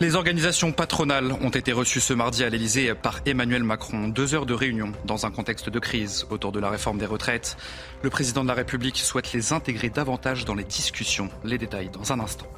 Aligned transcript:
Les 0.00 0.16
organisations 0.16 0.72
patronales 0.72 1.30
ont 1.30 1.50
été 1.50 1.70
reçues 1.70 2.00
ce 2.00 2.12
mardi 2.12 2.42
à 2.42 2.48
l'Elysée 2.48 2.92
par 2.94 3.20
Emmanuel 3.24 3.62
Macron. 3.62 4.08
Deux 4.08 4.34
heures 4.34 4.44
de 4.44 4.52
réunion 4.52 4.90
dans 5.04 5.26
un 5.26 5.30
contexte 5.30 5.70
de 5.70 5.78
crise 5.78 6.26
autour 6.30 6.50
de 6.50 6.58
la 6.58 6.70
réforme 6.70 6.98
des 6.98 7.06
retraites. 7.06 7.56
Le 8.02 8.10
président 8.10 8.42
de 8.42 8.48
la 8.48 8.54
République 8.54 8.98
souhaite 8.98 9.32
les 9.32 9.52
intégrer 9.52 9.90
davantage 9.90 10.44
dans 10.44 10.56
les 10.56 10.64
discussions. 10.64 11.30
Les 11.44 11.56
détails 11.56 11.90
dans 11.90 12.12
un 12.12 12.18
instant. 12.18 12.48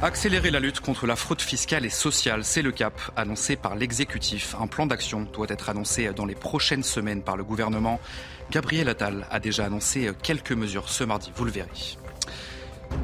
Accélérer 0.00 0.52
la 0.52 0.60
lutte 0.60 0.78
contre 0.78 1.08
la 1.08 1.16
fraude 1.16 1.40
fiscale 1.40 1.84
et 1.84 1.90
sociale, 1.90 2.44
c'est 2.44 2.62
le 2.62 2.70
cap 2.70 3.00
annoncé 3.16 3.56
par 3.56 3.74
l'exécutif. 3.74 4.54
Un 4.60 4.68
plan 4.68 4.86
d'action 4.86 5.26
doit 5.32 5.48
être 5.48 5.70
annoncé 5.70 6.08
dans 6.14 6.24
les 6.24 6.36
prochaines 6.36 6.84
semaines 6.84 7.22
par 7.22 7.36
le 7.36 7.42
gouvernement. 7.42 7.98
Gabriel 8.52 8.88
Attal 8.88 9.26
a 9.28 9.40
déjà 9.40 9.64
annoncé 9.64 10.12
quelques 10.22 10.52
mesures 10.52 10.88
ce 10.88 11.02
mardi, 11.02 11.32
vous 11.34 11.44
le 11.44 11.50
verrez. 11.50 11.98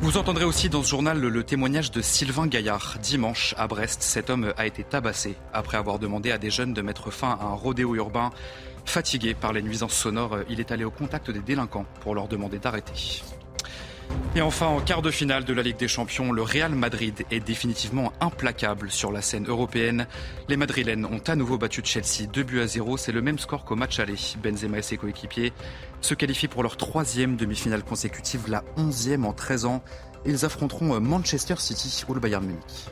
Vous 0.02 0.18
entendrez 0.18 0.44
aussi 0.44 0.68
dans 0.68 0.84
ce 0.84 0.88
journal 0.88 1.20
le, 1.20 1.42
témoignage 1.42 1.90
de 1.90 2.00
Sylvain 2.00 2.46
Gaillard. 2.46 2.96
Dimanche, 3.02 3.56
à 3.58 3.66
Brest, 3.66 4.02
cet 4.02 4.30
homme 4.30 4.54
a 4.56 4.64
été 4.64 4.84
tabassé 4.84 5.34
après 5.52 5.76
avoir 5.76 5.98
demandé 5.98 6.30
à 6.30 6.38
des 6.38 6.50
jeunes 6.50 6.74
de 6.74 6.80
mettre 6.80 7.10
fin 7.10 7.36
à 7.40 7.46
un 7.46 7.54
rodéo 7.54 7.96
urbain. 7.96 8.30
Fatigué 8.84 9.34
par 9.34 9.52
les 9.52 9.62
nuisances 9.62 9.94
sonores, 9.94 10.38
il 10.48 10.60
est 10.60 10.70
allé 10.70 10.84
au 10.84 10.92
contact 10.92 11.28
des 11.32 11.40
délinquants 11.40 11.86
pour 12.02 12.14
leur 12.14 12.28
demander 12.28 12.60
d'arrêter. 12.60 13.22
Et 14.36 14.42
enfin, 14.42 14.66
en 14.66 14.80
quart 14.80 15.00
de 15.00 15.10
finale 15.12 15.44
de 15.44 15.52
la 15.52 15.62
Ligue 15.62 15.76
des 15.76 15.86
Champions, 15.86 16.32
le 16.32 16.42
Real 16.42 16.74
Madrid 16.74 17.24
est 17.30 17.38
définitivement 17.38 18.12
implacable 18.20 18.90
sur 18.90 19.12
la 19.12 19.22
scène 19.22 19.46
européenne. 19.46 20.08
Les 20.48 20.56
Madrilènes 20.56 21.04
ont 21.04 21.22
à 21.26 21.36
nouveau 21.36 21.56
battu 21.56 21.82
Chelsea 21.84 22.26
2 22.32 22.42
buts 22.42 22.60
à 22.60 22.66
0. 22.66 22.96
C'est 22.96 23.12
le 23.12 23.22
même 23.22 23.38
score 23.38 23.64
qu'au 23.64 23.76
match 23.76 24.00
aller. 24.00 24.16
Benzema 24.42 24.78
et 24.78 24.82
ses 24.82 24.96
coéquipiers 24.96 25.52
se 26.00 26.14
qualifient 26.14 26.48
pour 26.48 26.62
leur 26.62 26.76
troisième 26.76 27.36
demi-finale 27.36 27.84
consécutive, 27.84 28.48
la 28.48 28.64
onzième 28.76 29.24
en 29.24 29.32
13 29.32 29.66
ans. 29.66 29.84
Ils 30.26 30.44
affronteront 30.44 31.00
Manchester 31.00 31.54
City 31.58 32.04
ou 32.08 32.14
le 32.14 32.20
Bayern 32.20 32.44
Munich. 32.44 32.90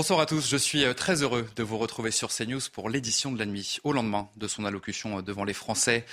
Bonsoir 0.00 0.20
à 0.20 0.24
tous, 0.24 0.48
je 0.48 0.56
suis 0.56 0.82
euh, 0.82 0.94
très 0.94 1.22
heureux 1.22 1.46
de 1.56 1.62
vous 1.62 1.76
retrouver 1.76 2.10
sur 2.10 2.30
CNews 2.30 2.62
pour 2.72 2.88
l'édition 2.88 3.32
de 3.32 3.38
la 3.38 3.44
nuit. 3.44 3.80
Au 3.84 3.92
lendemain 3.92 4.30
de 4.38 4.48
son 4.48 4.64
allocution 4.64 5.18
euh, 5.18 5.20
devant 5.20 5.44
les 5.44 5.52
Français, 5.52 6.06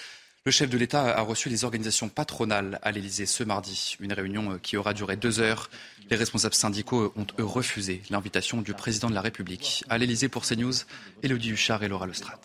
le 0.44 0.52
chef 0.52 0.70
de 0.70 0.78
l'État 0.78 1.06
a 1.18 1.22
reçu 1.22 1.48
les 1.48 1.64
organisations 1.64 2.10
patronales 2.10 2.80
à 2.82 2.92
l'Élysée 2.92 3.26
ce 3.26 3.46
mardi. 3.46 3.96
Une 4.02 4.12
réunion 4.12 4.52
euh, 4.52 4.58
qui 4.58 4.76
aura 4.76 4.94
duré 4.94 5.16
deux 5.16 5.40
heures. 5.40 5.70
Les 6.10 6.18
responsables 6.18 6.54
syndicaux 6.54 7.14
ont, 7.16 7.28
eux, 7.40 7.46
refusé 7.46 8.02
l'invitation 8.10 8.62
du 8.62 8.74
président 8.74 9.10
de 9.10 9.16
la 9.16 9.22
République. 9.22 9.86
À 9.88 9.98
l'Élysée 9.98 10.28
pour 10.28 10.46
CNews, 10.46 10.74
Élodie 11.24 11.52
Huchard 11.52 11.82
et 11.82 11.88
Laura 11.88 12.08
Lestrade. 12.08 12.40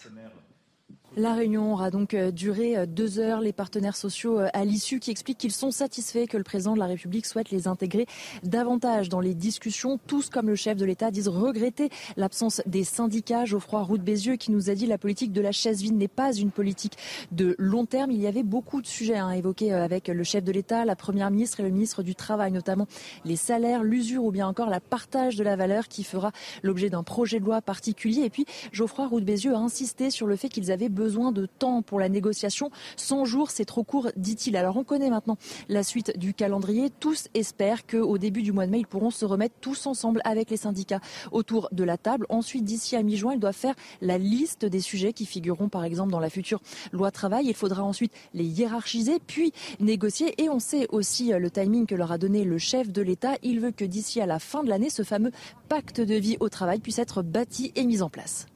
La 1.15 1.35
réunion 1.35 1.75
aura 1.75 1.91
donc 1.91 2.15
euh, 2.15 2.31
duré 2.31 2.75
euh, 2.75 2.87
deux 2.87 3.19
heures. 3.19 3.43
Les 3.43 3.53
partenaires 3.53 3.97
sociaux 3.97 4.39
euh, 4.39 4.49
à 4.55 4.65
l'issue 4.65 4.99
qui 4.99 5.11
expliquent 5.11 5.37
qu'ils 5.37 5.53
sont 5.53 5.71
satisfaits 5.71 6.25
que 6.27 6.39
le 6.39 6.43
président 6.43 6.73
de 6.73 6.79
la 6.79 6.87
République 6.87 7.27
souhaite 7.27 7.51
les 7.51 7.69
intégrer 7.69 8.07
davantage 8.45 9.11
dans 9.11 9.21
les 9.21 9.35
discussions. 9.35 10.01
Tous, 10.07 10.31
comme 10.31 10.49
le 10.49 10.55
chef 10.55 10.79
de 10.79 10.87
l'État, 10.87 11.11
disent 11.11 11.29
regretter 11.29 11.91
l'absence 12.17 12.63
des 12.65 12.83
syndicats. 12.83 13.45
Geoffroy 13.45 13.83
Roux 13.83 13.99
de 13.99 14.03
Bézieux 14.03 14.37
qui 14.37 14.53
nous 14.53 14.71
a 14.71 14.75
dit 14.75 14.87
la 14.87 14.97
politique 14.97 15.33
de 15.33 15.43
la 15.43 15.53
chaise 15.53 15.83
vide 15.83 15.97
n'est 15.97 16.09
pas 16.09 16.33
une 16.33 16.51
politique 16.51 16.97
de 17.31 17.57
long 17.59 17.85
terme. 17.85 18.11
Il 18.11 18.21
y 18.23 18.27
avait 18.27 18.43
beaucoup 18.43 18.81
de 18.81 18.87
sujets 18.87 19.19
à 19.19 19.37
évoquer 19.37 19.75
avec 19.75 20.09
le 20.09 20.25
chef 20.25 20.43
de 20.45 20.53
l'État, 20.53 20.87
la 20.87 20.97
première 20.97 21.31
ministre 21.31 21.61
et 21.61 21.63
le 21.63 21.69
ministre 21.69 22.03
du 22.03 22.15
Travail, 22.15 22.53
notamment 22.53 22.87
les 23.27 23.37
salaires, 23.37 23.85
l'usure 23.85 24.25
ou 24.25 24.31
bien 24.31 24.49
encore 24.49 24.71
la 24.71 24.81
partage 24.81 25.37
de 25.37 25.45
la 25.45 25.57
valeur 25.57 25.89
qui 25.89 26.05
fera 26.05 26.33
l'objet 26.63 26.89
d'un 26.89 27.03
projet 27.03 27.39
de 27.39 27.45
loi 27.45 27.61
particulier. 27.61 28.23
Et 28.23 28.31
puis 28.31 28.47
Geoffroy 28.73 29.09
Roux 29.09 29.21
de 29.21 29.27
Bézieux 29.27 29.55
a 29.55 29.59
insisté 29.59 30.09
sur 30.09 30.27
le 30.27 30.37
fait 30.37 30.49
qu'ils 30.49 30.73
avaient 30.73 30.82
besoin 30.89 31.03
besoin 31.13 31.33
de 31.33 31.47
temps 31.47 31.83
pour 31.83 31.99
la 31.99 32.09
négociation. 32.09 32.71
100 32.97 33.25
jours, 33.25 33.51
c'est 33.51 33.65
trop 33.65 33.83
court, 33.83 34.09
dit-il. 34.17 34.57
Alors 34.57 34.77
on 34.77 34.85
connaît 34.85 35.11
maintenant 35.11 35.37
la 35.69 35.83
suite 35.83 36.17
du 36.17 36.33
calendrier. 36.33 36.91
Tous 37.01 37.27
espèrent 37.35 37.87
qu'au 37.87 38.19
début 38.19 38.43
du 38.43 38.53
mois 38.53 38.67
de 38.67 38.71
mai, 38.71 38.79
ils 38.79 38.87
pourront 38.87 39.11
se 39.11 39.25
remettre 39.25 39.57
tous 39.61 39.87
ensemble 39.87 40.21
avec 40.25 40.49
les 40.49 40.57
syndicats 40.57 41.01
autour 41.33 41.69
de 41.73 41.83
la 41.83 41.99
table. 41.99 42.25
Ensuite, 42.29 42.65
d'ici 42.65 42.95
à 42.95 43.03
mi-juin, 43.03 43.35
ils 43.35 43.41
doivent 43.41 43.53
faire 43.53 43.75
la 44.01 44.17
liste 44.17 44.65
des 44.65 44.81
sujets 44.81 45.13
qui 45.13 45.27
figureront 45.27 45.69
par 45.69 45.85
exemple 45.85 46.13
dans 46.13 46.21
la 46.21 46.31
future 46.31 46.61
loi 46.93 47.11
travail. 47.11 47.47
Il 47.49 47.55
faudra 47.55 47.83
ensuite 47.83 48.13
les 48.33 48.45
hiérarchiser, 48.45 49.19
puis 49.27 49.53
négocier. 49.81 50.41
Et 50.41 50.49
on 50.49 50.61
sait 50.61 50.87
aussi 50.93 51.33
le 51.33 51.51
timing 51.51 51.87
que 51.87 51.97
leur 51.97 52.13
a 52.13 52.19
donné 52.19 52.45
le 52.45 52.59
chef 52.59 52.93
de 52.93 53.03
l'État. 53.03 53.35
Il 53.43 53.59
veut 53.59 53.73
que 53.73 53.85
d'ici 53.85 54.21
à 54.21 54.27
la 54.27 54.39
fin 54.39 54.63
de 54.63 54.69
l'année, 54.69 54.89
ce 54.89 55.03
fameux 55.03 55.33
pacte 55.69 56.01
de 56.01 56.15
vie 56.15 56.37
au 56.39 56.49
travail 56.49 56.79
puisse 56.79 57.01
être 57.01 57.23
bâti 57.23 57.73
et 57.75 57.85
mis 57.85 58.03
en 58.03 58.09
place. 58.09 58.47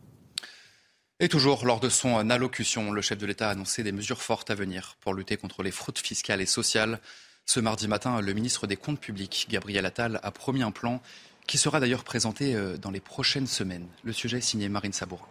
Et 1.19 1.31
toujours 1.31 1.65
lors 1.65 1.81
de 1.81 1.89
son 1.89 2.29
allocution, 2.29 2.93
le 2.93 3.01
chef 3.01 3.17
de 3.17 3.25
l'État 3.25 3.49
a 3.49 3.53
annoncé 3.53 3.83
des 3.83 3.93
mesures 3.93 4.21
fortes 4.21 4.51
à 4.51 4.55
venir 4.55 4.97
pour 5.01 5.15
lutter 5.15 5.39
contre 5.39 5.63
les 5.63 5.71
fraudes 5.71 5.99
fiscales 5.99 6.43
et 6.43 6.47
sociales. 6.47 7.01
Ce 7.47 7.59
mardi 7.59 7.89
matin, 7.89 8.21
le 8.21 8.35
ministre 8.35 8.67
des 8.67 8.77
Comptes 8.77 9.01
publics, 9.01 9.47
Gabriel 9.49 9.87
Attal, 9.87 10.21
a 10.23 10.31
promis 10.31 10.63
un 10.63 10.73
plan 10.73 11.01
qui 11.47 11.57
sera 11.57 11.81
d'ailleurs 11.81 12.05
présenté 12.05 12.55
euh, 12.55 12.77
dans 12.77 12.91
les 12.91 13.01
prochaines 13.01 13.47
semaines. 13.47 13.87
Le 14.05 14.13
sujet 14.13 14.39
est 14.39 14.43
signé 14.43 14.69
Marine 14.69 14.93
Sabourin. 14.93 15.27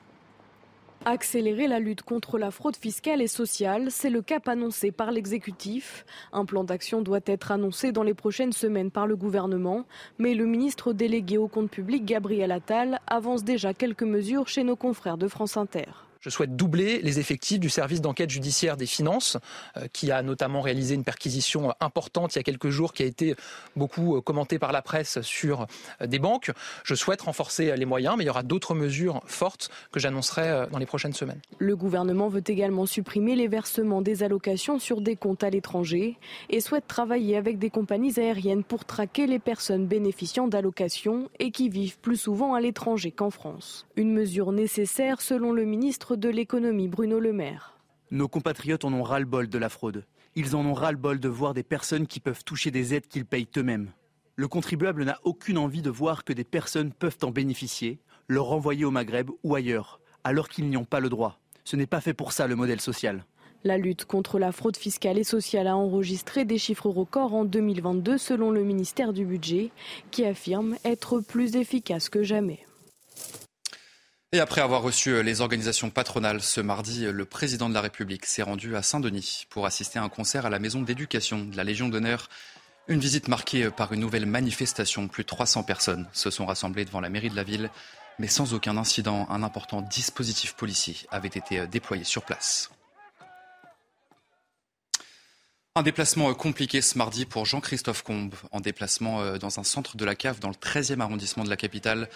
Accélérer 1.07 1.67
la 1.67 1.79
lutte 1.79 2.01
contre 2.01 2.39
la 2.39 2.49
fraude 2.49 2.75
fiscale 2.75 3.21
et 3.21 3.27
sociale, 3.27 3.91
c'est 3.91 4.09
le 4.09 4.23
cap 4.23 4.47
annoncé 4.47 4.91
par 4.91 5.11
l'exécutif. 5.11 6.03
Un 6.33 6.45
plan 6.45 6.63
d'action 6.63 7.03
doit 7.03 7.19
être 7.27 7.51
annoncé 7.51 7.91
dans 7.91 8.01
les 8.01 8.15
prochaines 8.15 8.53
semaines 8.53 8.89
par 8.89 9.05
le 9.05 9.15
gouvernement, 9.15 9.85
mais 10.17 10.33
le 10.33 10.47
ministre 10.47 10.93
délégué 10.93 11.37
au 11.37 11.47
compte 11.47 11.69
public, 11.69 12.05
Gabriel 12.05 12.51
Attal, 12.51 12.99
avance 13.05 13.43
déjà 13.43 13.75
quelques 13.75 14.01
mesures 14.01 14.47
chez 14.47 14.63
nos 14.63 14.75
confrères 14.75 15.19
de 15.19 15.27
France 15.27 15.57
Inter. 15.57 15.91
Je 16.25 16.31
souhaite 16.31 16.55
doubler 16.55 17.01
les 17.03 17.19
effectifs 17.19 17.59
du 17.59 17.69
service 17.69 18.01
d'enquête 18.01 18.31
judiciaire 18.31 18.77
des 18.77 18.87
finances, 18.87 19.37
euh, 19.77 19.85
qui 19.93 20.09
a 20.09 20.23
notamment 20.23 20.61
réalisé 20.61 20.95
une 20.95 21.03
perquisition 21.03 21.71
importante 21.79 22.33
il 22.33 22.39
y 22.39 22.41
a 22.41 22.43
quelques 22.43 22.69
jours, 22.69 22.93
qui 22.93 23.03
a 23.03 23.05
été 23.05 23.35
beaucoup 23.75 24.17
euh, 24.17 24.21
commentée 24.21 24.57
par 24.57 24.71
la 24.71 24.81
presse 24.81 25.21
sur 25.21 25.67
euh, 26.01 26.07
des 26.07 26.17
banques. 26.17 26.51
Je 26.83 26.95
souhaite 26.95 27.21
renforcer 27.21 27.77
les 27.77 27.85
moyens, 27.85 28.15
mais 28.17 28.23
il 28.23 28.27
y 28.27 28.31
aura 28.31 28.41
d'autres 28.41 28.73
mesures 28.73 29.21
fortes 29.27 29.69
que 29.91 29.99
j'annoncerai 29.99 30.65
dans 30.71 30.79
les 30.79 30.87
prochaines 30.87 31.13
semaines. 31.13 31.39
Le 31.59 31.75
gouvernement 31.75 32.27
veut 32.27 32.43
également 32.47 32.87
supprimer 32.87 33.35
les 33.35 33.47
versements 33.47 34.01
des 34.01 34.23
allocations 34.23 34.79
sur 34.79 35.01
des 35.01 35.15
comptes 35.15 35.43
à 35.43 35.51
l'étranger 35.51 36.17
et 36.49 36.59
souhaite 36.59 36.87
travailler 36.87 37.37
avec 37.37 37.59
des 37.59 37.69
compagnies 37.69 38.19
aériennes 38.19 38.63
pour 38.63 38.85
traquer 38.85 39.27
les 39.27 39.37
personnes 39.37 39.85
bénéficiant 39.85 40.47
d'allocations 40.47 41.29
et 41.37 41.51
qui 41.51 41.69
vivent 41.69 41.99
plus 41.99 42.17
souvent 42.17 42.55
à 42.55 42.61
l'étranger 42.61 43.11
qu'en 43.11 43.29
France. 43.29 43.85
Une 43.95 44.11
mesure 44.11 44.51
nécessaire 44.51 45.21
selon 45.21 45.51
le 45.51 45.65
ministre 45.65 46.14
de 46.17 46.29
l'économie 46.29 46.87
Bruno 46.87 47.19
Le 47.19 47.33
Maire. 47.33 47.77
Nos 48.11 48.27
compatriotes 48.27 48.85
en 48.85 48.93
ont 48.93 49.03
ras-le-bol 49.03 49.47
de 49.47 49.57
la 49.57 49.69
fraude. 49.69 50.05
Ils 50.35 50.55
en 50.55 50.65
ont 50.65 50.73
ras-le-bol 50.73 51.19
de 51.19 51.29
voir 51.29 51.53
des 51.53 51.63
personnes 51.63 52.07
qui 52.07 52.19
peuvent 52.19 52.43
toucher 52.43 52.71
des 52.71 52.93
aides 52.93 53.07
qu'ils 53.07 53.25
payent 53.25 53.47
eux-mêmes. 53.57 53.91
Le 54.35 54.47
contribuable 54.47 55.05
n'a 55.05 55.19
aucune 55.23 55.57
envie 55.57 55.81
de 55.81 55.89
voir 55.89 56.23
que 56.23 56.33
des 56.33 56.43
personnes 56.43 56.91
peuvent 56.91 57.17
en 57.23 57.31
bénéficier, 57.31 57.99
le 58.27 58.41
renvoyer 58.41 58.85
au 58.85 58.91
Maghreb 58.91 59.29
ou 59.43 59.55
ailleurs, 59.55 59.99
alors 60.23 60.49
qu'ils 60.49 60.67
n'y 60.69 60.77
ont 60.77 60.85
pas 60.85 60.99
le 60.99 61.09
droit. 61.09 61.39
Ce 61.63 61.75
n'est 61.75 61.87
pas 61.87 62.01
fait 62.01 62.13
pour 62.13 62.31
ça 62.31 62.47
le 62.47 62.55
modèle 62.55 62.81
social. 62.81 63.25
La 63.63 63.77
lutte 63.77 64.05
contre 64.05 64.37
la 64.37 64.51
fraude 64.51 64.77
fiscale 64.77 65.17
et 65.17 65.23
sociale 65.23 65.67
a 65.67 65.75
enregistré 65.75 66.45
des 66.45 66.59
chiffres 66.59 66.89
records 66.89 67.33
en 67.33 67.45
2022 67.45 68.17
selon 68.17 68.51
le 68.51 68.63
ministère 68.63 69.13
du 69.13 69.25
Budget, 69.25 69.71
qui 70.11 70.25
affirme 70.25 70.75
être 70.85 71.19
plus 71.19 71.55
efficace 71.55 72.09
que 72.09 72.21
jamais. 72.21 72.59
Et 74.35 74.41
après 74.41 74.59
avoir 74.59 74.81
reçu 74.81 75.11
euh, 75.11 75.23
les 75.23 75.39
organisations 75.39 75.89
patronales 75.89 76.41
ce 76.41 76.59
mardi, 76.59 77.05
euh, 77.05 77.13
le 77.13 77.23
président 77.23 77.69
de 77.69 77.73
la 77.73 77.79
République 77.79 78.25
s'est 78.25 78.41
rendu 78.41 78.75
à 78.75 78.81
Saint-Denis 78.81 79.45
pour 79.49 79.65
assister 79.65 79.97
à 79.97 80.03
un 80.03 80.09
concert 80.09 80.45
à 80.45 80.49
la 80.49 80.59
maison 80.59 80.81
d'éducation 80.81 81.45
de 81.45 81.55
la 81.55 81.63
Légion 81.63 81.87
d'honneur. 81.87 82.27
Une 82.89 82.99
visite 82.99 83.29
marquée 83.29 83.63
euh, 83.63 83.71
par 83.71 83.93
une 83.93 84.01
nouvelle 84.01 84.25
manifestation. 84.25 85.07
Plus 85.07 85.23
de 85.23 85.29
300 85.29 85.63
personnes 85.63 86.05
se 86.11 86.31
sont 86.31 86.45
rassemblées 86.45 86.83
devant 86.83 86.99
la 86.99 87.07
mairie 87.07 87.29
de 87.29 87.35
la 87.37 87.43
ville, 87.43 87.69
mais 88.19 88.27
sans 88.27 88.53
aucun 88.53 88.75
incident. 88.75 89.25
Un 89.29 89.41
important 89.41 89.81
dispositif 89.81 90.53
policier 90.55 90.97
avait 91.11 91.29
été 91.29 91.65
déployé 91.67 92.03
sur 92.03 92.23
place. 92.23 92.71
Un 95.75 95.83
déplacement 95.83 96.33
compliqué 96.33 96.81
ce 96.81 96.97
mardi 96.97 97.23
pour 97.23 97.45
Jean-Christophe 97.45 98.03
Combe, 98.03 98.35
en 98.51 98.59
déplacement 98.59 99.37
dans 99.37 99.61
un 99.61 99.63
centre 99.63 99.95
de 99.95 100.03
la 100.03 100.15
CAF 100.15 100.41
dans 100.41 100.49
le 100.49 100.55
13e 100.55 100.99
arrondissement 100.99 101.45
de 101.45 101.49
la 101.49 101.57
capitale. 101.57 102.09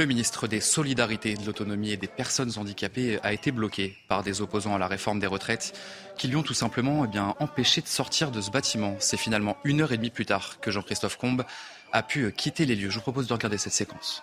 Le 0.00 0.06
ministre 0.06 0.48
des 0.48 0.60
Solidarités, 0.60 1.34
de 1.34 1.44
l'Autonomie 1.44 1.90
et 1.90 1.98
des 1.98 2.06
Personnes 2.06 2.52
handicapées 2.56 3.18
a 3.22 3.34
été 3.34 3.52
bloqué 3.52 3.98
par 4.08 4.22
des 4.22 4.40
opposants 4.40 4.74
à 4.74 4.78
la 4.78 4.86
réforme 4.86 5.20
des 5.20 5.26
retraites 5.26 5.78
qui 6.16 6.26
lui 6.26 6.36
ont 6.36 6.42
tout 6.42 6.54
simplement 6.54 7.04
eh 7.04 7.18
empêché 7.38 7.82
de 7.82 7.86
sortir 7.86 8.30
de 8.30 8.40
ce 8.40 8.50
bâtiment. 8.50 8.96
C'est 8.98 9.18
finalement 9.18 9.58
une 9.62 9.82
heure 9.82 9.92
et 9.92 9.98
demie 9.98 10.08
plus 10.08 10.24
tard 10.24 10.58
que 10.60 10.70
Jean-Christophe 10.70 11.18
Combe 11.18 11.44
a 11.92 12.02
pu 12.02 12.32
quitter 12.32 12.64
les 12.64 12.76
lieux. 12.76 12.88
Je 12.88 12.94
vous 12.94 13.02
propose 13.02 13.26
de 13.26 13.34
regarder 13.34 13.58
cette 13.58 13.74
séquence. 13.74 14.22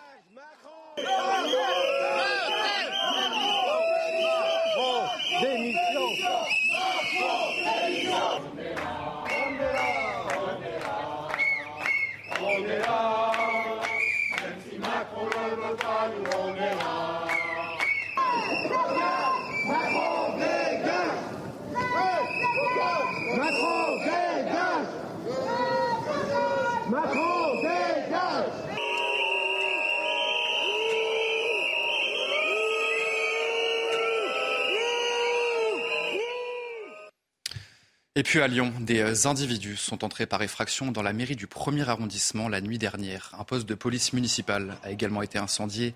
Et 38.17 38.23
puis 38.23 38.41
à 38.41 38.47
Lyon, 38.47 38.73
des 38.79 39.01
euh, 39.01 39.29
individus 39.29 39.75
sont 39.75 40.03
entrés 40.03 40.25
par 40.25 40.41
effraction 40.41 40.91
dans 40.91 41.03
la 41.03 41.13
mairie 41.13 41.35
du 41.35 41.45
premier 41.45 41.87
arrondissement 41.87 42.49
la 42.49 42.61
nuit 42.61 42.79
dernière. 42.79 43.29
Un 43.37 43.43
poste 43.43 43.69
de 43.69 43.75
police 43.75 44.11
municipale 44.11 44.75
a 44.81 44.89
également 44.89 45.21
été 45.21 45.37
incendié 45.37 45.93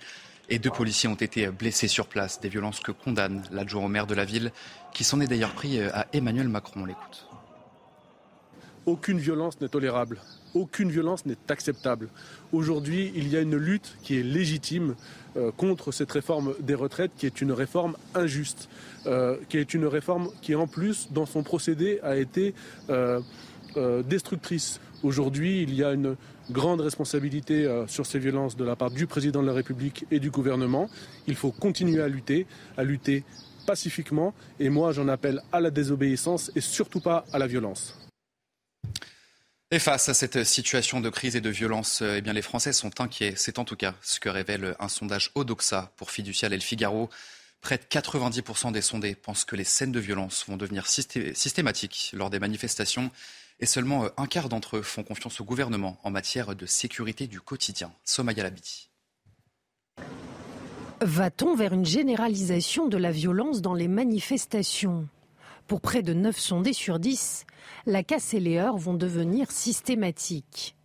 et 0.47 0.59
deux 0.59 0.69
policiers 0.69 1.09
ont 1.09 1.15
été 1.15 1.47
blessés 1.47 1.87
sur 1.87 2.05
place. 2.05 2.39
Des 2.39 2.49
violences 2.49 2.79
que 2.79 2.91
condamne 2.91 3.41
l'adjoint 3.49 3.85
au 3.85 3.87
maire 3.87 4.05
de 4.05 4.13
la 4.13 4.23
ville, 4.23 4.51
qui 4.93 5.03
s'en 5.03 5.19
est 5.19 5.25
d'ailleurs 5.25 5.53
pris 5.53 5.79
euh, 5.79 5.89
à 5.95 6.05
Emmanuel 6.13 6.47
Macron. 6.47 6.81
On 6.83 6.85
l'écoute. 6.85 7.27
Aucune 8.85 9.17
violence 9.17 9.59
n'est 9.59 9.69
tolérable. 9.69 10.21
Aucune 10.53 10.91
violence 10.91 11.25
n'est 11.25 11.37
acceptable. 11.49 12.09
Aujourd'hui, 12.51 13.11
il 13.15 13.27
y 13.29 13.37
a 13.37 13.41
une 13.41 13.55
lutte 13.55 13.95
qui 14.03 14.17
est 14.17 14.23
légitime 14.23 14.95
euh, 15.37 15.51
contre 15.55 15.91
cette 15.91 16.11
réforme 16.11 16.53
des 16.59 16.75
retraites, 16.75 17.11
qui 17.17 17.25
est 17.25 17.41
une 17.41 17.53
réforme 17.53 17.95
injuste, 18.15 18.67
euh, 19.05 19.37
qui 19.47 19.57
est 19.57 19.73
une 19.73 19.85
réforme 19.85 20.29
qui, 20.41 20.55
en 20.55 20.67
plus, 20.67 21.07
dans 21.11 21.25
son 21.25 21.43
procédé, 21.43 21.99
a 22.03 22.17
été 22.17 22.53
euh, 22.89 23.21
destructrice. 24.03 24.81
Aujourd'hui, 25.03 25.63
il 25.63 25.73
y 25.73 25.83
a 25.83 25.93
une 25.93 26.17
grande 26.51 26.81
responsabilité 26.81 27.83
sur 27.87 28.05
ces 28.05 28.19
violences 28.19 28.57
de 28.57 28.65
la 28.65 28.75
part 28.75 28.91
du 28.91 29.07
président 29.07 29.41
de 29.41 29.47
la 29.47 29.53
République 29.53 30.05
et 30.11 30.19
du 30.19 30.29
gouvernement. 30.29 30.89
Il 31.27 31.35
faut 31.35 31.51
continuer 31.51 32.01
à 32.01 32.09
lutter, 32.09 32.45
à 32.75 32.83
lutter 32.83 33.23
pacifiquement. 33.65 34.33
Et 34.59 34.69
moi, 34.69 34.91
j'en 34.91 35.07
appelle 35.07 35.41
à 35.51 35.61
la 35.61 35.71
désobéissance 35.71 36.51
et 36.55 36.61
surtout 36.61 36.99
pas 36.99 37.23
à 37.31 37.39
la 37.39 37.47
violence. 37.47 38.10
Et 39.73 39.79
face 39.79 40.09
à 40.09 40.13
cette 40.13 40.43
situation 40.43 40.99
de 40.99 41.09
crise 41.09 41.37
et 41.37 41.41
de 41.41 41.49
violence, 41.49 42.01
eh 42.01 42.19
bien 42.19 42.33
les 42.33 42.41
Français 42.41 42.73
sont 42.73 42.99
inquiets. 42.99 43.35
C'est 43.37 43.57
en 43.57 43.63
tout 43.63 43.77
cas 43.77 43.95
ce 44.01 44.19
que 44.19 44.27
révèle 44.27 44.75
un 44.79 44.89
sondage 44.89 45.31
Odoxa 45.33 45.93
pour 45.95 46.11
Fiducial 46.11 46.51
et 46.51 46.57
le 46.57 46.61
Figaro. 46.61 47.09
Près 47.61 47.77
de 47.77 47.83
90% 47.83 48.73
des 48.73 48.81
sondés 48.81 49.15
pensent 49.15 49.45
que 49.45 49.55
les 49.55 49.63
scènes 49.63 49.93
de 49.93 49.99
violence 50.01 50.43
vont 50.45 50.57
devenir 50.57 50.87
systématiques 50.87 52.11
lors 52.13 52.29
des 52.29 52.39
manifestations 52.39 53.11
et 53.61 53.65
seulement 53.65 54.09
un 54.17 54.27
quart 54.27 54.49
d'entre 54.49 54.75
eux 54.75 54.81
font 54.81 55.03
confiance 55.03 55.39
au 55.39 55.45
gouvernement 55.45 55.97
en 56.03 56.11
matière 56.11 56.53
de 56.53 56.65
sécurité 56.65 57.27
du 57.27 57.39
quotidien. 57.39 57.93
Somaya 58.03 58.43
Labidi. 58.43 58.89
Va-t-on 60.99 61.55
vers 61.55 61.71
une 61.71 61.85
généralisation 61.85 62.87
de 62.87 62.97
la 62.97 63.11
violence 63.11 63.61
dans 63.61 63.73
les 63.73 63.87
manifestations? 63.87 65.07
Pour 65.71 65.79
près 65.79 66.01
de 66.01 66.13
9 66.13 66.37
sondés 66.37 66.73
sur 66.73 66.99
10, 66.99 67.45
la 67.85 68.03
casse 68.03 68.33
et 68.33 68.41
les 68.41 68.57
heurts 68.57 68.75
vont 68.75 68.93
devenir 68.93 69.49
systématiques. 69.51 70.75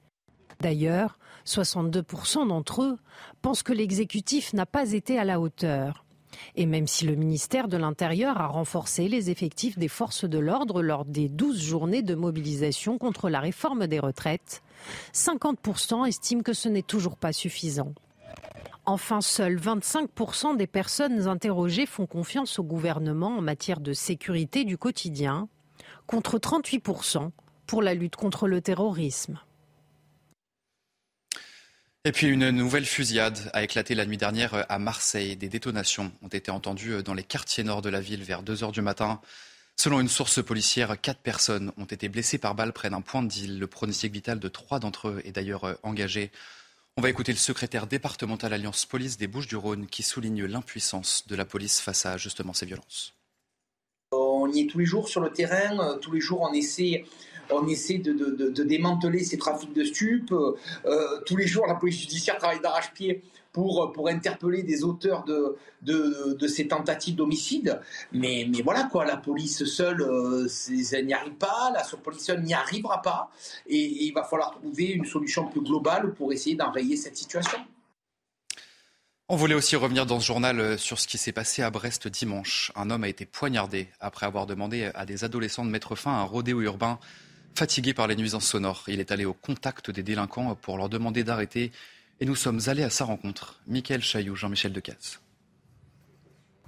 D'ailleurs, 0.60 1.18
62% 1.44 2.46
d'entre 2.46 2.82
eux 2.82 2.96
pensent 3.42 3.64
que 3.64 3.72
l'exécutif 3.72 4.52
n'a 4.52 4.64
pas 4.64 4.92
été 4.92 5.18
à 5.18 5.24
la 5.24 5.40
hauteur. 5.40 6.04
Et 6.54 6.66
même 6.66 6.86
si 6.86 7.04
le 7.04 7.16
ministère 7.16 7.66
de 7.66 7.76
l'Intérieur 7.76 8.40
a 8.40 8.46
renforcé 8.46 9.08
les 9.08 9.28
effectifs 9.28 9.76
des 9.76 9.88
forces 9.88 10.24
de 10.24 10.38
l'ordre 10.38 10.80
lors 10.82 11.04
des 11.04 11.28
12 11.28 11.60
journées 11.60 12.02
de 12.02 12.14
mobilisation 12.14 12.96
contre 12.96 13.28
la 13.28 13.40
réforme 13.40 13.88
des 13.88 13.98
retraites, 13.98 14.62
50% 15.12 16.06
estiment 16.06 16.44
que 16.44 16.52
ce 16.52 16.68
n'est 16.68 16.82
toujours 16.82 17.16
pas 17.16 17.32
suffisant. 17.32 17.92
Enfin, 18.88 19.20
seuls 19.20 19.56
25% 19.56 20.56
des 20.56 20.68
personnes 20.68 21.26
interrogées 21.26 21.86
font 21.86 22.06
confiance 22.06 22.60
au 22.60 22.62
gouvernement 22.62 23.36
en 23.36 23.40
matière 23.40 23.80
de 23.80 23.92
sécurité 23.92 24.64
du 24.64 24.78
quotidien, 24.78 25.48
contre 26.06 26.38
38% 26.38 27.30
pour 27.66 27.82
la 27.82 27.94
lutte 27.94 28.14
contre 28.14 28.46
le 28.46 28.60
terrorisme. 28.60 29.40
Et 32.04 32.12
puis 32.12 32.28
une 32.28 32.50
nouvelle 32.50 32.86
fusillade 32.86 33.50
a 33.52 33.64
éclaté 33.64 33.96
la 33.96 34.06
nuit 34.06 34.16
dernière 34.16 34.64
à 34.68 34.78
Marseille. 34.78 35.36
Des 35.36 35.48
détonations 35.48 36.12
ont 36.22 36.28
été 36.28 36.52
entendues 36.52 37.02
dans 37.02 37.14
les 37.14 37.24
quartiers 37.24 37.64
nord 37.64 37.82
de 37.82 37.88
la 37.88 38.00
ville 38.00 38.22
vers 38.22 38.44
2 38.44 38.62
heures 38.62 38.70
du 38.70 38.82
matin. 38.82 39.20
Selon 39.74 39.98
une 39.98 40.08
source 40.08 40.40
policière, 40.44 41.00
quatre 41.00 41.18
personnes 41.18 41.72
ont 41.76 41.84
été 41.86 42.08
blessées 42.08 42.38
par 42.38 42.54
balle 42.54 42.72
près 42.72 42.90
d'un 42.90 43.00
point 43.00 43.24
de 43.24 43.28
deal. 43.28 43.58
Le 43.58 43.66
pronostic 43.66 44.12
vital 44.12 44.38
de 44.38 44.46
trois 44.46 44.78
d'entre 44.78 45.08
eux 45.08 45.22
est 45.24 45.32
d'ailleurs 45.32 45.76
engagé. 45.82 46.30
On 46.98 47.02
va 47.02 47.10
écouter 47.10 47.32
le 47.32 47.38
secrétaire 47.38 47.86
départemental 47.86 48.54
Alliance 48.54 48.86
Police 48.86 49.18
des 49.18 49.26
Bouches-du-Rhône 49.26 49.86
qui 49.86 50.02
souligne 50.02 50.46
l'impuissance 50.46 51.26
de 51.26 51.36
la 51.36 51.44
police 51.44 51.78
face 51.78 52.06
à 52.06 52.16
justement 52.16 52.54
ces 52.54 52.64
violences. 52.64 53.12
On 54.12 54.50
y 54.50 54.60
est 54.60 54.66
tous 54.66 54.78
les 54.78 54.86
jours 54.86 55.06
sur 55.06 55.20
le 55.20 55.28
terrain, 55.28 55.78
euh, 55.78 55.98
tous 55.98 56.10
les 56.10 56.20
jours 56.20 56.40
on 56.40 56.54
essaie 56.54 57.04
de, 57.98 58.62
démanteler 58.64 59.24
ces 59.24 59.36
trafics 59.36 59.74
de 59.74 59.84
stupes. 59.84 60.32
Euh, 60.32 61.20
tous 61.26 61.36
les 61.36 61.46
jours, 61.46 61.66
la 61.66 61.74
police 61.74 62.00
judiciaire 62.00 62.38
travaille 62.38 62.60
d'arrache-pied 62.60 63.22
pour, 63.56 64.08
interpeller 64.08 64.62
des 64.62 64.84
auteurs 64.84 65.24
de, 65.24 66.46
ces 66.46 66.68
tentatives 66.68 67.16
d'homicide. 67.16 67.80
Mais, 68.12 68.46
voilà, 68.62 68.84
quoi, 68.84 69.06
la 69.06 69.16
police 69.16 69.64
seule 69.64 70.02
euh, 70.02 70.46
n'y 71.02 71.14
arrive 71.14 71.34
pas, 71.34 71.72
la 71.72 71.82
police 71.96 72.30
n'y 72.30 72.52
arrivera 72.52 73.00
pas. 73.00 73.30
Et, 73.66 73.78
et 73.78 74.04
il 74.04 74.12
va 74.12 74.24
falloir 74.24 74.50
trouver 74.50 74.88
une 74.88 75.06
solution 75.06 75.48
plus 75.48 75.62
globale 75.62 76.12
pour 76.12 76.32
essayer 76.32 76.54
d'enrayer 76.54 76.96
cette 76.96 77.16
situation. 77.16 77.58
On 79.28 79.36
voulait 79.36 79.54
aussi 79.54 79.74
revenir 79.74 80.04
dans 80.04 80.20
ce 80.20 80.26
journal 80.26 80.60
euh, 80.60 80.76
sur 80.76 81.00
ce 81.00 81.08
qui 81.08 81.16
s'est 81.16 81.32
passé 81.32 81.62
à 81.62 81.70
Brest 81.70 82.08
dimanche. 82.08 82.70
Un 82.76 82.90
homme 82.90 83.04
a 83.04 83.08
été 83.08 83.24
poignardé 83.24 83.88
après 84.00 84.26
avoir 84.26 84.46
demandé 84.46 84.90
à 84.94 85.06
des 85.06 85.24
adolescents 85.24 85.64
de 85.64 85.70
mettre 85.70 85.96
fin 85.96 86.12
à 86.12 86.20
un 86.20 86.24
rodéo 86.24 86.60
urbain. 86.60 86.98
Fatigué 87.54 87.94
par 87.94 88.06
les 88.06 88.16
nuisances 88.16 88.46
sonores, 88.46 88.84
il 88.86 89.00
est 89.00 89.10
allé 89.12 89.24
au 89.24 89.32
contact 89.32 89.90
des 89.90 90.02
délinquants 90.02 90.54
pour 90.56 90.76
leur 90.76 90.90
demander 90.90 91.24
d'arrêter 91.24 91.72
et 92.20 92.26
nous 92.26 92.34
sommes 92.34 92.60
allés 92.66 92.82
à 92.82 92.90
sa 92.90 93.04
rencontre. 93.04 93.60
Michael 93.66 94.02
Chailloux, 94.02 94.36
Jean-Michel 94.36 94.72
Decaze. 94.72 95.20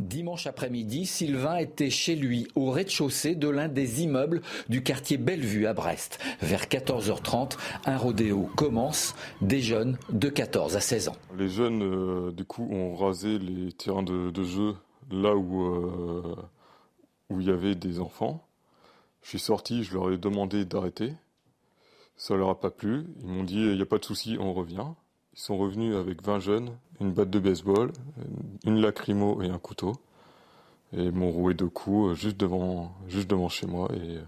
Dimanche 0.00 0.46
après-midi, 0.46 1.06
Sylvain 1.06 1.56
était 1.56 1.90
chez 1.90 2.14
lui, 2.14 2.46
au 2.54 2.70
rez-de-chaussée 2.70 3.34
de 3.34 3.48
l'un 3.48 3.66
des 3.66 4.02
immeubles 4.04 4.42
du 4.68 4.84
quartier 4.84 5.16
Bellevue 5.16 5.66
à 5.66 5.74
Brest. 5.74 6.20
Vers 6.40 6.66
14h30, 6.66 7.58
un 7.84 7.96
rodéo 7.96 8.48
commence, 8.54 9.16
des 9.40 9.60
jeunes 9.60 9.98
de 10.10 10.28
14 10.28 10.76
à 10.76 10.80
16 10.80 11.08
ans. 11.08 11.16
Les 11.36 11.48
jeunes, 11.48 11.82
euh, 11.82 12.30
du 12.30 12.44
coup, 12.44 12.68
ont 12.70 12.94
rasé 12.94 13.40
les 13.40 13.72
terrains 13.72 14.04
de, 14.04 14.44
jeu 14.44 14.76
là 15.10 15.34
où, 15.34 15.64
euh, 15.64 16.36
où 17.28 17.40
il 17.40 17.48
y 17.48 17.50
avait 17.50 17.74
des 17.74 17.98
enfants. 17.98 18.46
Je 19.22 19.30
suis 19.30 19.40
sorti, 19.40 19.82
je 19.82 19.94
leur 19.94 20.12
ai 20.12 20.16
demandé 20.16 20.64
d'arrêter. 20.64 21.12
Ça 22.16 22.36
leur 22.36 22.50
a 22.50 22.60
pas 22.60 22.70
plu. 22.70 23.04
Ils 23.20 23.26
m'ont 23.26 23.42
dit, 23.42 23.60
il 23.60 23.74
n'y 23.74 23.82
a 23.82 23.86
pas 23.86 23.98
de 23.98 24.04
souci, 24.04 24.36
on 24.38 24.54
revient. 24.54 24.86
Ils 25.38 25.42
sont 25.42 25.56
revenus 25.56 25.94
avec 25.94 26.20
20 26.20 26.40
jeunes, 26.40 26.76
une 27.00 27.12
batte 27.12 27.30
de 27.30 27.38
baseball, 27.38 27.92
une 28.64 28.80
lacrymo 28.80 29.40
et 29.40 29.48
un 29.48 29.58
couteau. 29.58 29.92
Et 30.92 31.12
m'ont 31.12 31.30
roué 31.30 31.54
deux 31.54 31.68
coups 31.68 32.10
euh, 32.10 32.14
juste 32.14 32.36
devant, 32.36 32.92
juste 33.06 33.30
devant 33.30 33.48
chez 33.48 33.68
moi. 33.68 33.88
Et 33.94 34.16
euh, 34.16 34.22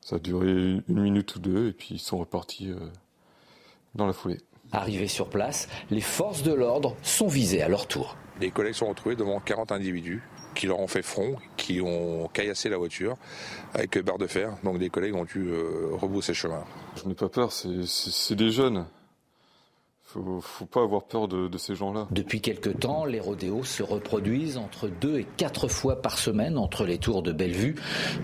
ça 0.00 0.16
a 0.16 0.18
duré 0.20 0.48
une 0.48 1.00
minute 1.00 1.34
ou 1.34 1.40
deux. 1.40 1.68
Et 1.68 1.72
puis 1.72 1.96
ils 1.96 1.98
sont 1.98 2.18
repartis 2.18 2.70
euh, 2.70 2.78
dans 3.96 4.06
la 4.06 4.12
foulée. 4.12 4.38
Arrivés 4.70 5.08
sur 5.08 5.28
place, 5.28 5.68
les 5.90 6.00
forces 6.00 6.44
de 6.44 6.52
l'ordre 6.52 6.94
sont 7.02 7.26
visées 7.26 7.62
à 7.62 7.68
leur 7.68 7.88
tour. 7.88 8.16
Les 8.40 8.52
collègues 8.52 8.74
sont 8.74 8.88
retrouvés 8.88 9.16
devant 9.16 9.40
40 9.40 9.72
individus 9.72 10.22
qui 10.54 10.68
leur 10.68 10.78
ont 10.78 10.86
fait 10.86 11.02
front, 11.02 11.34
qui 11.56 11.80
ont 11.80 12.28
caillassé 12.28 12.68
la 12.68 12.76
voiture 12.76 13.16
avec 13.74 13.98
barre 14.04 14.18
de 14.18 14.28
fer. 14.28 14.56
Donc 14.62 14.78
des 14.78 14.88
collègues 14.88 15.16
ont 15.16 15.24
dû 15.24 15.50
rebousser 15.92 16.32
chemin. 16.32 16.62
Je 16.94 17.08
n'ai 17.08 17.14
pas 17.14 17.28
peur, 17.28 17.50
c'est 17.50 18.36
des 18.36 18.52
jeunes 18.52 18.86
Faut, 20.08 20.40
faut 20.40 20.64
pas 20.64 20.82
avoir 20.82 21.04
peur 21.04 21.28
de, 21.28 21.48
de 21.48 21.58
ces 21.58 21.74
gens-là. 21.74 22.08
Depuis 22.10 22.40
quelque 22.40 22.70
temps, 22.70 23.04
les 23.04 23.20
rodéos 23.20 23.62
se 23.62 23.82
reproduisent 23.82 24.56
entre 24.56 24.88
deux 24.88 25.18
et 25.18 25.26
quatre 25.36 25.68
fois 25.68 26.00
par 26.00 26.18
semaine 26.18 26.56
entre 26.56 26.86
les 26.86 26.96
tours 26.96 27.22
de 27.22 27.30
Bellevue. 27.30 27.74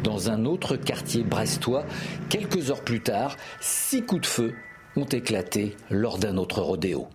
Dans 0.03 0.31
un 0.31 0.47
autre 0.47 0.77
quartier 0.77 1.25
brestois, 1.25 1.85
quelques 2.31 2.71
heures 2.71 2.83
plus 2.83 3.03
tard, 3.03 3.37
six 3.61 4.03
coups 4.03 4.23
de 4.23 4.27
feu 4.27 4.55
ont 4.97 5.05
éclaté 5.05 5.77
lors 5.91 6.17
d'un 6.17 6.39
autre 6.39 6.63
rodéo. 6.63 7.07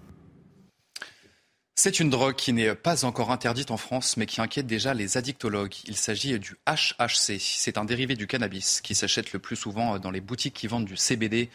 C'est 1.74 2.00
une 2.00 2.12
drogue 2.12 2.36
qui 2.36 2.54
n'est 2.54 2.76
pas 2.76 3.06
encore 3.06 3.32
interdite 3.32 3.72
en 3.72 3.78
France, 3.78 4.18
mais 4.18 4.28
qui 4.28 4.40
inquiète 4.40 4.68
déjà 4.68 4.94
les 4.94 5.18
addictologues. 5.18 5.74
Il 5.88 5.96
s'agit 5.96 6.38
du 6.38 6.58
HHC. 6.68 7.40
C'est 7.40 7.80
un 7.80 7.86
dérivé 7.86 8.16
du 8.16 8.28
cannabis 8.28 8.82
qui 8.82 8.94
s'achète 8.94 9.34
le 9.34 9.40
plus 9.40 9.56
souvent 9.56 9.98
dans 9.98 10.12
les 10.12 10.22
boutiques 10.22 10.54
qui 10.54 10.68
vendent 10.68 10.86
du 10.86 10.98
CBD. 10.98 11.50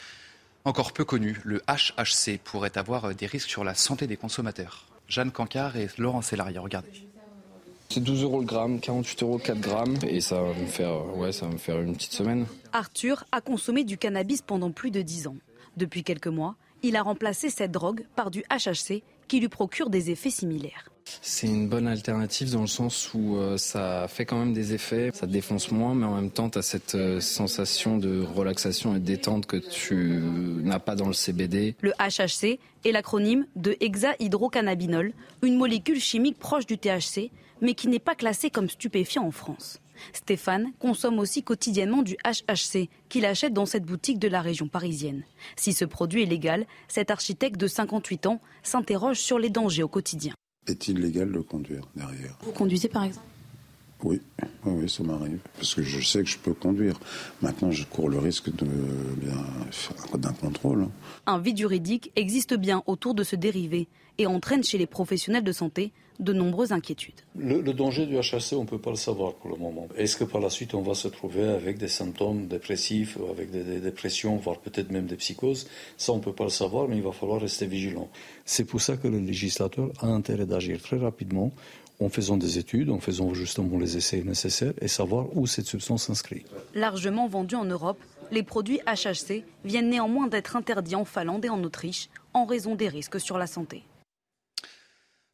Encore 0.67 0.93
peu 0.93 1.05
connu, 1.05 1.39
le 1.45 1.61
HHC 1.69 2.39
pourrait 2.43 2.79
avoir 2.79 3.15
des 3.15 3.27
risques 3.27 3.51
sur 3.51 3.65
la 3.65 3.75
santé 3.75 4.07
des 4.07 4.17
consommateurs. 4.17 4.87
Jeanne 5.09 5.31
Cancard 5.31 5.77
et 5.77 5.91
Laurent 5.99 6.23
Sélarié, 6.23 6.59
regardez. 6.59 7.07
C'est 7.91 8.03
12 8.03 8.23
euros 8.23 8.41
le 8.41 8.47
gramme, 8.47 8.81
48 8.81 9.23
euros 9.25 9.39
4 9.39 9.61
grammes, 9.61 9.99
et 10.09 10.23
ça 10.23 10.41
va 10.41 10.55
me 10.55 10.67
faire, 10.67 11.15
ouais, 11.19 11.33
ça 11.33 11.45
va 11.47 11.53
me 11.53 11.59
faire 11.59 11.79
une 11.83 11.95
petite 11.95 12.15
semaine. 12.15 12.47
Arthur 12.73 13.25
a 13.31 13.43
consommé 13.43 13.85
du 13.85 13.99
cannabis 13.99 14.41
pendant 14.41 14.71
plus 14.71 14.91
de 14.91 15.03
10 15.03 15.27
ans. 15.27 15.37
Depuis 15.77 16.03
quelques 16.03 16.29
mois, 16.29 16.57
il 16.83 16.97
a 16.97 17.03
remplacé 17.03 17.51
cette 17.51 17.71
drogue 17.71 18.07
par 18.17 18.31
du 18.31 18.43
HHC 18.51 19.03
qui 19.29 19.41
lui 19.41 19.51
procure 19.51 19.91
des 19.91 20.11
effets 20.11 20.31
similaires. 20.31 20.89
C'est 21.21 21.47
une 21.47 21.69
bonne 21.69 21.87
alternative 21.87 22.53
dans 22.53 22.63
le 22.63 22.67
sens 22.67 23.13
où 23.15 23.37
euh, 23.37 23.57
ça 23.57 24.07
fait 24.09 24.25
quand 24.25 24.39
même 24.39 24.53
des 24.53 24.73
effets, 24.73 25.11
ça 25.13 25.27
défonce 25.27 25.71
moins, 25.71 25.95
mais 25.95 26.07
en 26.07 26.15
même 26.15 26.31
temps, 26.31 26.51
tu 26.51 26.59
as 26.59 26.63
cette 26.63 26.95
euh, 26.95 27.21
sensation 27.21 27.99
de 27.99 28.23
relaxation 28.23 28.97
et 28.97 28.99
de 28.99 29.05
détente 29.05 29.47
que 29.47 29.57
tu 29.57 30.21
n'as 30.63 30.79
pas 30.79 30.95
dans 30.97 31.07
le 31.07 31.13
CBD. 31.13 31.75
Le 31.81 31.93
HHC 31.93 32.59
est 32.85 32.93
l'acronyme 32.93 33.47
de 33.57 33.77
hexahydrocannabinol, 33.81 35.13
une 35.43 35.57
molécule 35.57 36.01
chimique 36.01 36.39
proche 36.39 36.67
du 36.67 36.79
THC, 36.79 37.31
mais 37.61 37.75
qui 37.75 37.89
n'est 37.89 37.99
pas 37.99 38.15
classée 38.15 38.51
comme 38.51 38.69
stupéfiant 38.69 39.25
en 39.25 39.31
France. 39.31 39.81
Stéphane 40.13 40.73
consomme 40.79 41.19
aussi 41.19 41.43
quotidiennement 41.43 42.03
du 42.03 42.17
HHC 42.25 42.89
qu'il 43.09 43.25
achète 43.25 43.53
dans 43.53 43.67
cette 43.67 43.85
boutique 43.85 44.19
de 44.19 44.29
la 44.29 44.41
région 44.41 44.69
parisienne. 44.69 45.23
Si 45.57 45.73
ce 45.73 45.85
produit 45.85 46.23
est 46.23 46.27
légal, 46.27 46.67
cet 46.89 47.11
architecte 47.11 47.59
de 47.59 47.67
58 47.67 48.27
ans 48.27 48.41
s'interroge 48.63 49.19
sur 49.19 49.39
les 49.39 49.51
dangers 49.51 49.83
au 49.83 49.89
quotidien. 49.89 50.35
Est-il 50.67 51.01
légal 51.01 51.31
de 51.31 51.41
conduire 51.41 51.87
derrière? 51.95 52.37
Vous 52.43 52.53
conduisez 52.53 52.89
par 52.89 53.05
exemple? 53.05 53.27
Oui, 54.05 54.21
oui, 54.67 54.89
ça 54.89 55.03
m'arrive. 55.03 55.39
Parce 55.57 55.75
que 55.75 55.83
je 55.83 56.01
sais 56.07 56.23
que 56.23 56.29
je 56.29 56.39
peux 56.39 56.53
conduire. 56.53 57.01
Maintenant, 57.41 57.71
je 57.71 57.85
cours 57.85 58.11
le 58.11 58.19
risque 58.19 58.51
d'un 60.15 60.33
contrôle. 60.33 60.89
Un 61.27 61.39
vide 61.39 61.57
juridique 61.57 62.13
existe 62.15 62.55
bien 62.55 62.83
autour 62.87 63.15
de 63.15 63.25
ce 63.25 63.35
dérivé 63.35 63.89
et 64.19 64.27
entraîne 64.27 64.63
chez 64.63 64.79
les 64.79 64.87
professionnels 64.87 65.43
de 65.43 65.53
santé 65.53 65.91
de 66.21 66.33
nombreuses 66.33 66.71
inquiétudes. 66.71 67.23
Le, 67.37 67.61
danger 67.73 68.07
du 68.07 68.15
HHC, 68.15 68.53
on 68.53 68.63
ne 68.63 68.69
peut 68.69 68.79
pas 68.79 68.91
le 68.91 68.97
savoir 68.97 69.35
pour 69.35 69.51
le 69.51 69.57
moment. 69.57 69.89
Est-ce 69.97 70.17
que 70.17 70.23
par 70.23 70.41
la 70.41 70.49
suite, 70.49 70.75
on 70.75 70.83
va 70.83 70.95
se 70.95 71.09
trouver 71.09 71.43
avec 71.43 71.77
des 71.77 71.89
symptômes 71.89 72.47
dépressifs, 72.47 73.19
avec 73.31 73.51
des, 73.51 73.65
des 73.65 73.81
dépressions, 73.81 74.37
voire 74.37 74.61
peut-être 74.61 74.93
même 74.93 75.07
des 75.07 75.17
psychoses? 75.17 75.67
Ça, 75.97 76.13
on 76.13 76.19
ne 76.19 76.23
peut 76.23 76.33
pas 76.33 76.45
le 76.45 76.51
savoir, 76.51 76.87
mais 76.87 76.99
il 76.99 77.03
va 77.03 77.11
falloir 77.11 77.41
rester 77.41 77.67
vigilant. 77.67 78.09
C'est 78.45 78.65
pour 78.65 78.81
ça 78.81 78.97
que 78.97 79.09
le 79.09 79.19
législateur 79.19 79.91
a 79.99 80.07
intérêt 80.07 80.47
d'agir 80.47 80.81
très 80.81 80.99
rapidement 80.99 81.53
en 82.01 82.09
faisant 82.09 82.37
des 82.37 82.59
études, 82.59 82.91
en 82.91 83.01
faisant 83.01 83.35
justement 83.35 83.79
les 83.79 83.97
essais 83.97 84.23
nécessaires 84.23 84.73
et 84.81 84.89
savoir 84.89 85.37
où 85.37 85.47
cette 85.47 85.67
substance 85.67 86.05
s'inscrit. 86.05 86.45
Largement 86.75 87.29
vendu 87.29 87.55
en 87.55 87.65
Europe, 87.65 88.01
les 88.31 88.43
produits 88.43 88.81
HHC 88.87 89.45
viennent 89.65 89.91
néanmoins 89.91 90.27
d'être 90.27 90.57
interdits 90.57 90.97
en 90.97 91.05
Finlande 91.05 91.45
et 91.45 91.51
en 91.51 91.63
Autriche 91.63 92.09
en 92.33 92.47
raison 92.47 92.75
des 92.75 92.89
risques 92.89 93.21
sur 93.21 93.39
la 93.39 93.47
santé. 93.47 93.85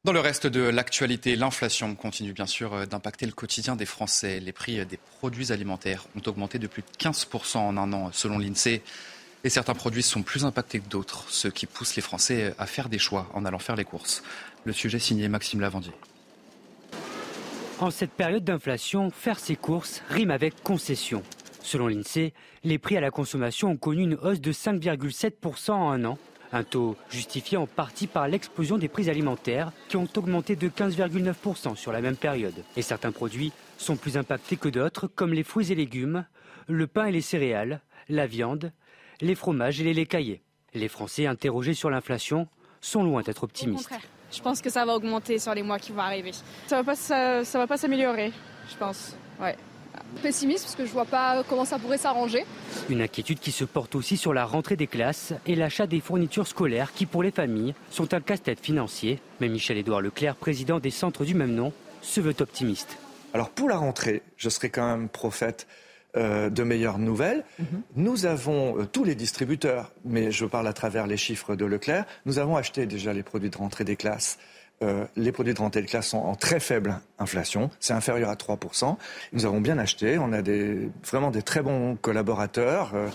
Dans 0.05 0.13
le 0.13 0.21
reste 0.21 0.47
de 0.47 0.63
l'actualité, 0.63 1.37
l'inflation 1.37 1.95
continue 1.95 2.33
bien 2.33 2.47
sûr 2.47 2.87
d'impacter 2.87 3.27
le 3.27 3.33
quotidien 3.33 3.77
des 3.77 3.85
Français. 3.85 4.41
Les 4.41 4.53
prix 4.53 4.85
des 4.87 4.97
produits 5.19 5.53
alimentaires 5.53 6.07
ont 6.17 6.27
augmenté 6.27 6.59
de 6.59 6.67
plus 6.67 6.81
de 6.81 6.89
15% 6.99 7.59
en 7.59 7.77
un 7.77 7.93
an 7.93 8.11
selon 8.11 8.39
l'INSEE. 8.39 8.83
Et 9.45 9.51
certains 9.51 9.75
produits 9.75 10.03
sont 10.03 10.23
plus 10.23 10.45
impactés 10.45 10.81
que 10.81 10.89
d'autres, 10.89 11.27
ce 11.29 11.49
qui 11.49 11.67
pousse 11.67 11.97
les 11.97 12.03
Français 12.03 12.55
à 12.59 12.67
faire 12.67 12.89
des 12.89 12.99
choix 12.99 13.29
en 13.35 13.45
allant 13.45 13.59
faire 13.59 13.77
les 13.77 13.85
courses. 13.85 14.23
Le 14.65 14.73
sujet 14.73 14.99
signé 14.99 15.29
Maxime 15.29 15.61
Lavandier. 15.61 15.93
En 17.81 17.91
cette 17.91 18.13
période 18.13 18.45
d'inflation, 18.45 19.11
faire 19.11 19.39
ses 19.39 19.57
courses 19.57 20.03
rime 20.11 20.31
avec 20.31 20.63
concession. 20.63 21.23
Selon 21.63 21.89
l'INSEE, 21.89 22.35
les 22.63 22.79
prix 22.79 22.99
à 22.99 23.01
la 23.01 23.11
consommation 23.11 23.71
ont 23.71 23.77
connu 23.79 24.03
une 24.03 24.19
hausse 24.23 24.41
de 24.41 24.53
5,7% 24.53 25.71
en 25.71 25.91
un 25.91 26.05
an 26.05 26.19
un 26.53 26.65
taux 26.65 26.97
justifié 27.09 27.57
en 27.57 27.67
partie 27.67 28.07
par 28.07 28.29
l'explosion 28.29 28.77
des 28.77 28.89
prix 28.89 29.09
alimentaires 29.09 29.73
qui 29.89 29.97
ont 29.97 30.09
augmenté 30.17 30.57
de 30.57 30.69
15,9% 30.69 31.77
sur 31.77 31.93
la 31.93 32.01
même 32.01 32.17
période. 32.17 32.65
Et 32.77 32.83
certains 32.83 33.13
produits 33.13 33.53
sont 33.79 33.97
plus 33.97 34.17
impactés 34.17 34.57
que 34.57 34.69
d'autres, 34.69 35.07
comme 35.07 35.33
les 35.33 35.45
fruits 35.45 35.73
et 35.73 35.75
légumes, 35.75 36.27
le 36.67 36.87
pain 36.87 37.07
et 37.07 37.13
les 37.13 37.21
céréales, 37.21 37.81
la 38.09 38.27
viande, 38.27 38.73
les 39.21 39.35
fromages 39.35 39.81
et 39.81 39.85
les 39.85 39.95
laits 39.95 40.09
caillés. 40.09 40.43
Les 40.75 40.89
Français 40.89 41.27
interrogés 41.27 41.75
sur 41.75 41.91
l'inflation 41.91 42.49
sont 42.81 43.05
loin 43.05 43.23
d'être 43.23 43.45
optimistes. 43.45 43.91
Je 44.33 44.41
pense 44.41 44.61
que 44.61 44.71
ça 44.71 44.85
va 44.85 44.95
augmenter 44.95 45.39
sur 45.39 45.55
les 45.55 45.63
mois 45.63 45.79
qui 45.79 45.93
vont 45.93 46.01
arriver. 46.01 46.33
Ça 46.67 46.83
va 46.83 46.95
pas, 46.95 47.43
va 47.43 47.67
pas 47.67 47.77
s'améliorer, 47.77 48.33
je 48.71 48.77
pense. 48.77 49.17
Ouais 49.41 49.57
pessimiste 50.23 50.65
parce 50.65 50.75
que 50.75 50.87
je 50.87 50.93
vois 50.93 51.05
pas 51.05 51.43
comment 51.49 51.65
ça 51.65 51.79
pourrait 51.79 51.99
s'arranger. 51.99 52.45
Une 52.89 53.03
inquiétude 53.03 53.39
qui 53.39 53.53
se 53.53 53.65
porte 53.65 53.95
aussi 53.95 54.17
sur 54.17 54.35
la 54.35 54.45
rentrée 54.45 54.77
des 54.77 54.87
classes 54.87 55.33
et 55.47 55.55
l'achat 55.55 55.87
des 55.87 56.01
fournitures 56.01 56.47
scolaires 56.47 56.93
qui 56.93 57.07
pour 57.07 57.23
les 57.23 57.31
familles 57.31 57.75
sont 57.91 58.13
un 58.15 58.21
casse-tête 58.21 58.61
financier. 58.61 59.21
Mais 59.41 59.49
Michel-Édouard 59.49 60.01
Leclerc, 60.01 60.37
président 60.37 60.79
des 60.79 60.91
centres 60.91 61.25
du 61.25 61.35
même 61.35 61.55
nom, 61.55 61.73
se 62.03 62.21
veut 62.21 62.35
optimiste. 62.41 62.99
Alors 63.33 63.51
pour 63.51 63.69
la 63.69 63.77
rentrée, 63.77 64.23
je 64.37 64.49
serai 64.49 64.71
quand 64.71 64.87
même 64.87 65.09
prophète 65.09 65.67
euh, 66.17 66.51
de 66.51 66.63
meilleures 66.63 66.99
nouvelles. 66.99 67.45
Mhm. 67.59 67.67
Nous 67.97 68.27
avons, 68.27 68.79
euh, 68.79 68.85
tous 68.85 69.05
les 69.05 69.15
distributeurs, 69.15 69.93
mais 70.05 70.31
je 70.31 70.45
parle 70.45 70.67
à 70.67 70.73
travers 70.73 71.07
les 71.07 71.17
chiffres 71.17 71.57
de 71.57 71.65
Leclerc, 71.65 72.05
nous 72.27 72.39
avons 72.39 72.57
acheté 72.57 72.87
déjà 72.87 73.13
les 73.13 73.23
produits 73.23 73.51
de 73.51 73.57
rentrée 73.57 73.85
des 73.85 73.97
classes 73.97 74.39
euh, 74.83 75.05
les 75.15 75.31
produits 75.31 75.53
de 75.53 75.59
rentrée 75.59 75.83
de 75.83 75.87
classe 75.87 76.09
sont 76.09 76.19
en 76.19 76.35
très 76.35 76.59
faible 76.59 77.01
inflation, 77.19 77.71
c'est 77.81 77.93
inférieur 77.93 78.31
à 78.31 78.35
3%. 78.35 78.97
Nous 79.35 79.45
avons 79.45 79.61
bien 79.61 79.77
acheté, 79.77 80.17
on 80.19 80.33
a 80.33 80.41
des, 80.41 80.89
vraiment 81.05 81.31
des 81.31 81.43
très 81.43 81.61
bons 81.61 81.97
collaborateurs. 81.97 82.93
Euh. 82.95 83.09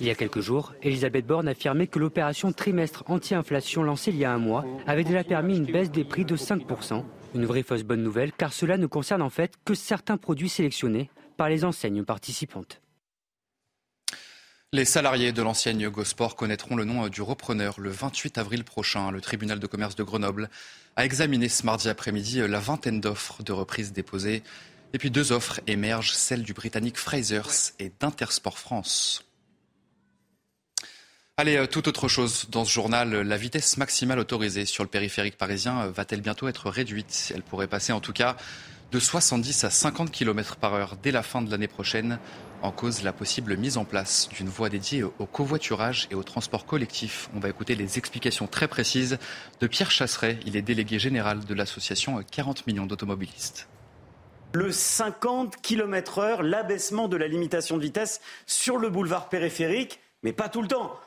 Il 0.00 0.06
y 0.06 0.10
a 0.10 0.14
quelques 0.14 0.40
jours, 0.40 0.72
Elisabeth 0.84 1.26
Borne 1.26 1.48
affirmait 1.48 1.88
que 1.88 1.98
l'opération 1.98 2.52
trimestre 2.52 3.02
anti-inflation 3.08 3.82
lancée 3.82 4.12
il 4.12 4.18
y 4.18 4.24
a 4.24 4.32
un 4.32 4.38
mois 4.38 4.64
avait 4.86 5.02
déjà 5.02 5.24
permis 5.24 5.56
une 5.56 5.66
baisse 5.66 5.90
des 5.90 6.04
prix 6.04 6.24
de 6.24 6.36
5%. 6.36 7.02
Une 7.34 7.44
vraie 7.44 7.64
fausse 7.64 7.82
bonne 7.82 8.04
nouvelle, 8.04 8.30
car 8.32 8.52
cela 8.52 8.76
ne 8.76 8.86
concerne 8.86 9.22
en 9.22 9.30
fait 9.30 9.54
que 9.64 9.74
certains 9.74 10.16
produits 10.16 10.48
sélectionnés 10.48 11.10
les 11.48 11.64
enseignes 11.64 12.04
participantes. 12.04 12.80
Les 14.72 14.84
salariés 14.84 15.32
de 15.32 15.42
l'ancienne 15.42 15.88
Gosport 15.88 16.36
connaîtront 16.36 16.76
le 16.76 16.84
nom 16.84 17.08
du 17.08 17.22
repreneur 17.22 17.80
le 17.80 17.90
28 17.90 18.38
avril 18.38 18.62
prochain. 18.62 19.10
Le 19.10 19.20
tribunal 19.20 19.58
de 19.58 19.66
commerce 19.66 19.96
de 19.96 20.04
Grenoble 20.04 20.48
a 20.94 21.04
examiné 21.04 21.48
ce 21.48 21.66
mardi 21.66 21.88
après-midi 21.88 22.46
la 22.46 22.60
vingtaine 22.60 23.00
d'offres 23.00 23.42
de 23.42 23.52
reprise 23.52 23.92
déposées. 23.92 24.44
Et 24.92 24.98
puis 24.98 25.10
deux 25.10 25.32
offres 25.32 25.60
émergent, 25.66 26.12
celles 26.12 26.44
du 26.44 26.52
britannique 26.52 26.98
Frasers 26.98 27.72
et 27.80 27.90
d'Intersport 27.98 28.58
France. 28.58 29.24
Allez, 31.36 31.56
euh, 31.56 31.66
tout 31.66 31.88
autre 31.88 32.06
chose 32.06 32.46
dans 32.50 32.64
ce 32.64 32.70
journal. 32.70 33.22
La 33.22 33.36
vitesse 33.36 33.76
maximale 33.76 34.18
autorisée 34.18 34.66
sur 34.66 34.84
le 34.84 34.90
périphérique 34.90 35.38
parisien 35.38 35.80
euh, 35.80 35.90
va-t-elle 35.90 36.20
bientôt 36.20 36.48
être 36.48 36.70
réduite? 36.70 37.32
Elle 37.34 37.42
pourrait 37.42 37.66
passer 37.66 37.92
en 37.92 38.00
tout 38.00 38.12
cas 38.12 38.36
de 38.92 38.98
70 38.98 39.64
à 39.64 39.70
50 39.70 40.10
km 40.10 40.56
par 40.56 40.74
heure 40.74 40.96
dès 41.02 41.12
la 41.12 41.22
fin 41.22 41.42
de 41.42 41.50
l'année 41.50 41.68
prochaine 41.68 42.18
en 42.62 42.72
cause 42.72 43.02
la 43.02 43.12
possible 43.12 43.56
mise 43.56 43.78
en 43.78 43.84
place 43.84 44.28
d'une 44.30 44.48
voie 44.48 44.68
dédiée 44.68 45.02
au 45.02 45.26
covoiturage 45.26 46.08
et 46.10 46.14
au 46.14 46.22
transport 46.22 46.66
collectif. 46.66 47.30
On 47.34 47.40
va 47.40 47.48
écouter 47.48 47.74
les 47.74 47.98
explications 47.98 48.46
très 48.46 48.68
précises 48.68 49.18
de 49.60 49.66
Pierre 49.66 49.90
Chasseret. 49.90 50.38
Il 50.44 50.56
est 50.56 50.62
délégué 50.62 50.98
général 50.98 51.44
de 51.44 51.54
l'association 51.54 52.20
40 52.22 52.66
millions 52.66 52.86
d'automobilistes. 52.86 53.68
Le 54.52 54.72
50 54.72 55.56
km 55.62 56.18
heure, 56.18 56.42
l'abaissement 56.42 57.06
de 57.06 57.16
la 57.16 57.28
limitation 57.28 57.76
de 57.76 57.82
vitesse 57.82 58.20
sur 58.46 58.78
le 58.78 58.90
boulevard 58.90 59.28
périphérique, 59.28 60.00
mais 60.22 60.32
pas 60.32 60.48
tout 60.48 60.60
le 60.60 60.68
temps. 60.68 60.98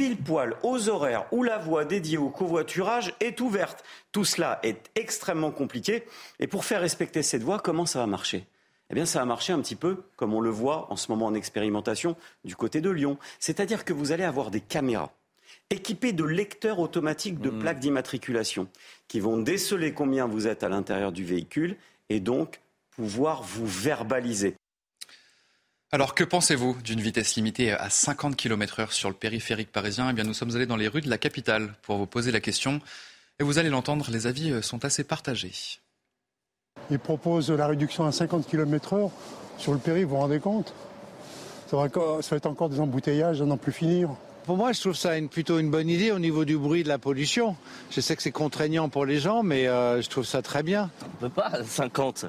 Pile 0.00 0.16
poil 0.16 0.56
aux 0.62 0.88
horaires 0.88 1.26
où 1.30 1.42
la 1.42 1.58
voie 1.58 1.84
dédiée 1.84 2.16
au 2.16 2.30
covoiturage 2.30 3.14
est 3.20 3.38
ouverte. 3.42 3.84
Tout 4.12 4.24
cela 4.24 4.58
est 4.62 4.90
extrêmement 4.94 5.50
compliqué. 5.50 6.04
Et 6.38 6.46
pour 6.46 6.64
faire 6.64 6.80
respecter 6.80 7.22
cette 7.22 7.42
voie, 7.42 7.58
comment 7.58 7.84
ça 7.84 7.98
va 7.98 8.06
marcher? 8.06 8.46
Eh 8.88 8.94
bien, 8.94 9.04
ça 9.04 9.20
a 9.20 9.26
marché 9.26 9.52
un 9.52 9.60
petit 9.60 9.76
peu 9.76 10.02
comme 10.16 10.32
on 10.32 10.40
le 10.40 10.48
voit 10.48 10.90
en 10.90 10.96
ce 10.96 11.12
moment 11.12 11.26
en 11.26 11.34
expérimentation 11.34 12.16
du 12.46 12.56
côté 12.56 12.80
de 12.80 12.88
Lyon. 12.88 13.18
C'est-à-dire 13.40 13.84
que 13.84 13.92
vous 13.92 14.10
allez 14.10 14.24
avoir 14.24 14.50
des 14.50 14.62
caméras 14.62 15.12
équipées 15.68 16.14
de 16.14 16.24
lecteurs 16.24 16.78
automatiques 16.78 17.38
de 17.38 17.50
mmh. 17.50 17.58
plaques 17.58 17.80
d'immatriculation 17.80 18.68
qui 19.06 19.20
vont 19.20 19.36
déceler 19.36 19.92
combien 19.92 20.26
vous 20.26 20.46
êtes 20.46 20.62
à 20.62 20.70
l'intérieur 20.70 21.12
du 21.12 21.26
véhicule 21.26 21.76
et 22.08 22.20
donc 22.20 22.62
pouvoir 22.96 23.42
vous 23.42 23.66
verbaliser. 23.66 24.54
Alors 25.92 26.14
que 26.14 26.22
pensez-vous 26.22 26.76
d'une 26.84 27.00
vitesse 27.00 27.34
limitée 27.34 27.72
à 27.72 27.90
50 27.90 28.36
km/h 28.36 28.92
sur 28.92 29.08
le 29.08 29.14
périphérique 29.16 29.72
parisien? 29.72 30.08
Eh 30.08 30.12
bien, 30.12 30.22
nous 30.22 30.34
sommes 30.34 30.54
allés 30.54 30.66
dans 30.66 30.76
les 30.76 30.86
rues 30.86 31.00
de 31.00 31.10
la 31.10 31.18
capitale 31.18 31.74
pour 31.82 31.96
vous 31.96 32.06
poser 32.06 32.30
la 32.30 32.38
question. 32.38 32.80
Et 33.40 33.42
vous 33.42 33.58
allez 33.58 33.70
l'entendre, 33.70 34.06
les 34.12 34.28
avis 34.28 34.52
euh, 34.52 34.62
sont 34.62 34.84
assez 34.84 35.02
partagés. 35.02 35.80
Ils 36.92 37.00
proposent 37.00 37.50
la 37.50 37.66
réduction 37.66 38.06
à 38.06 38.12
50 38.12 38.46
km/h 38.46 39.10
sur 39.58 39.72
le 39.72 39.80
périph', 39.80 40.04
vous 40.04 40.10
vous 40.10 40.20
rendez 40.20 40.38
compte? 40.38 40.72
Ça 41.68 41.76
va, 41.76 41.88
ça 42.22 42.30
va 42.30 42.36
être 42.36 42.46
encore 42.46 42.68
des 42.68 42.78
embouteillages 42.78 43.42
à 43.42 43.44
n'en 43.44 43.56
plus 43.56 43.72
finir. 43.72 44.10
Pour 44.44 44.56
moi, 44.56 44.70
je 44.70 44.80
trouve 44.80 44.96
ça 44.96 45.18
une, 45.18 45.28
plutôt 45.28 45.58
une 45.58 45.72
bonne 45.72 45.88
idée 45.88 46.12
au 46.12 46.20
niveau 46.20 46.44
du 46.44 46.56
bruit, 46.56 46.84
de 46.84 46.88
la 46.88 46.98
pollution. 46.98 47.56
Je 47.90 48.00
sais 48.00 48.14
que 48.14 48.22
c'est 48.22 48.30
contraignant 48.30 48.88
pour 48.88 49.06
les 49.06 49.18
gens, 49.18 49.42
mais 49.42 49.66
euh, 49.66 50.00
je 50.00 50.08
trouve 50.08 50.24
ça 50.24 50.40
très 50.40 50.62
bien. 50.62 50.88
On 51.02 51.24
ne 51.24 51.28
peut 51.28 51.34
pas 51.34 51.64
50 51.64 52.26